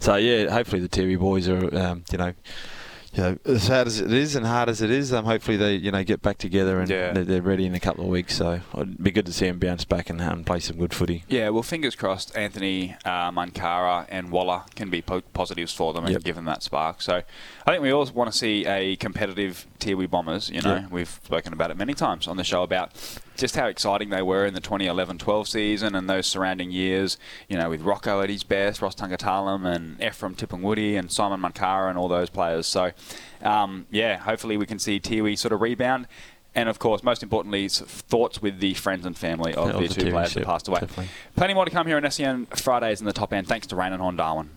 so 0.00 0.16
yeah, 0.16 0.50
hopefully 0.50 0.82
the 0.82 0.88
Tiwi 0.88 1.18
boys 1.18 1.48
are, 1.48 1.74
um, 1.76 2.04
you 2.10 2.18
know, 2.18 2.32
you 3.12 3.22
know, 3.24 3.36
as 3.44 3.66
hard 3.66 3.88
as 3.88 3.98
it 4.00 4.12
is 4.12 4.36
and 4.36 4.46
hard 4.46 4.68
as 4.68 4.80
it 4.82 4.90
is, 4.90 5.12
um, 5.12 5.24
hopefully 5.24 5.56
they, 5.56 5.74
you 5.74 5.90
know, 5.90 6.04
get 6.04 6.22
back 6.22 6.38
together 6.38 6.78
and 6.78 6.88
Yeah. 6.88 7.12
they're, 7.12 7.24
they're 7.24 7.42
ready 7.42 7.66
in 7.66 7.74
a 7.74 7.80
couple 7.80 8.04
of 8.04 8.08
weeks. 8.10 8.36
So 8.36 8.60
it'd 8.74 9.02
be 9.02 9.10
good 9.10 9.26
to 9.26 9.32
see 9.32 9.46
them 9.48 9.58
bounce 9.58 9.84
back 9.84 10.10
and, 10.10 10.20
and 10.20 10.46
play 10.46 10.60
some 10.60 10.76
good 10.78 10.94
footy. 10.94 11.24
Yeah, 11.28 11.48
well, 11.48 11.64
fingers 11.64 11.96
crossed. 11.96 12.36
Anthony 12.36 12.94
uh, 13.04 13.32
Munkara 13.32 14.06
and 14.10 14.30
Waller 14.30 14.62
can 14.76 14.90
be 14.90 15.02
po- 15.02 15.22
positives 15.32 15.74
for 15.74 15.92
them 15.92 16.04
and 16.04 16.12
Yep. 16.12 16.22
give 16.22 16.36
them 16.36 16.44
that 16.44 16.62
spark. 16.62 17.02
So, 17.02 17.22
I 17.66 17.70
think 17.72 17.82
we 17.82 17.90
all 17.90 18.06
want 18.14 18.30
to 18.30 18.38
see 18.38 18.64
a 18.64 18.94
competitive 18.94 19.66
Tiwi 19.80 20.08
Bombers. 20.08 20.48
You 20.48 20.62
know, 20.62 20.76
Yeah. 20.76 20.86
we've 20.88 21.18
spoken 21.24 21.52
about 21.52 21.72
it 21.72 21.76
many 21.76 21.94
times 21.94 22.28
on 22.28 22.36
the 22.36 22.44
show 22.44 22.62
about 22.62 22.92
just 23.40 23.56
how 23.56 23.66
exciting 23.66 24.10
they 24.10 24.22
were 24.22 24.46
in 24.46 24.54
the 24.54 24.60
2011-12 24.60 25.48
season 25.48 25.94
and 25.94 26.08
those 26.08 26.26
surrounding 26.26 26.70
years. 26.70 27.18
You 27.48 27.56
know, 27.58 27.70
with 27.70 27.80
Rocco 27.82 28.20
at 28.20 28.30
his 28.30 28.44
best, 28.44 28.80
Ross 28.82 28.94
Tungatalum 28.94 29.66
and 29.66 30.00
Ephraim 30.00 30.34
Tipungwuti 30.36 30.98
and 30.98 31.10
Simon 31.10 31.40
Munkara 31.40 31.88
and 31.88 31.98
all 31.98 32.06
those 32.08 32.30
players. 32.30 32.66
So, 32.66 32.92
um, 33.42 33.86
yeah, 33.90 34.18
hopefully 34.18 34.56
we 34.56 34.66
can 34.66 34.78
see 34.78 35.00
Tiwi 35.00 35.36
sort 35.36 35.52
of 35.52 35.60
rebound. 35.60 36.06
And 36.54 36.68
of 36.68 36.78
course, 36.78 37.02
most 37.02 37.22
importantly, 37.22 37.68
thoughts 37.68 38.42
with 38.42 38.58
the 38.60 38.74
friends 38.74 39.06
and 39.06 39.16
family 39.16 39.54
of 39.54 39.70
Of 39.70 39.80
the 39.82 39.88
the 39.88 39.94
two 39.94 40.10
players 40.10 40.34
that 40.34 40.44
passed 40.44 40.68
away. 40.68 40.80
definitely. 40.80 41.08
Plenty 41.36 41.54
more 41.54 41.64
to 41.64 41.70
come 41.70 41.86
here 41.86 41.96
on 41.96 42.10
SEN 42.10 42.46
Fridays 42.46 43.00
in 43.00 43.06
the 43.06 43.12
top 43.12 43.32
end. 43.32 43.46
Thanks 43.48 43.66
to 43.68 43.76
Raine 43.76 43.92
and 43.92 44.02
Horne 44.02 44.16
Darwin. 44.16 44.50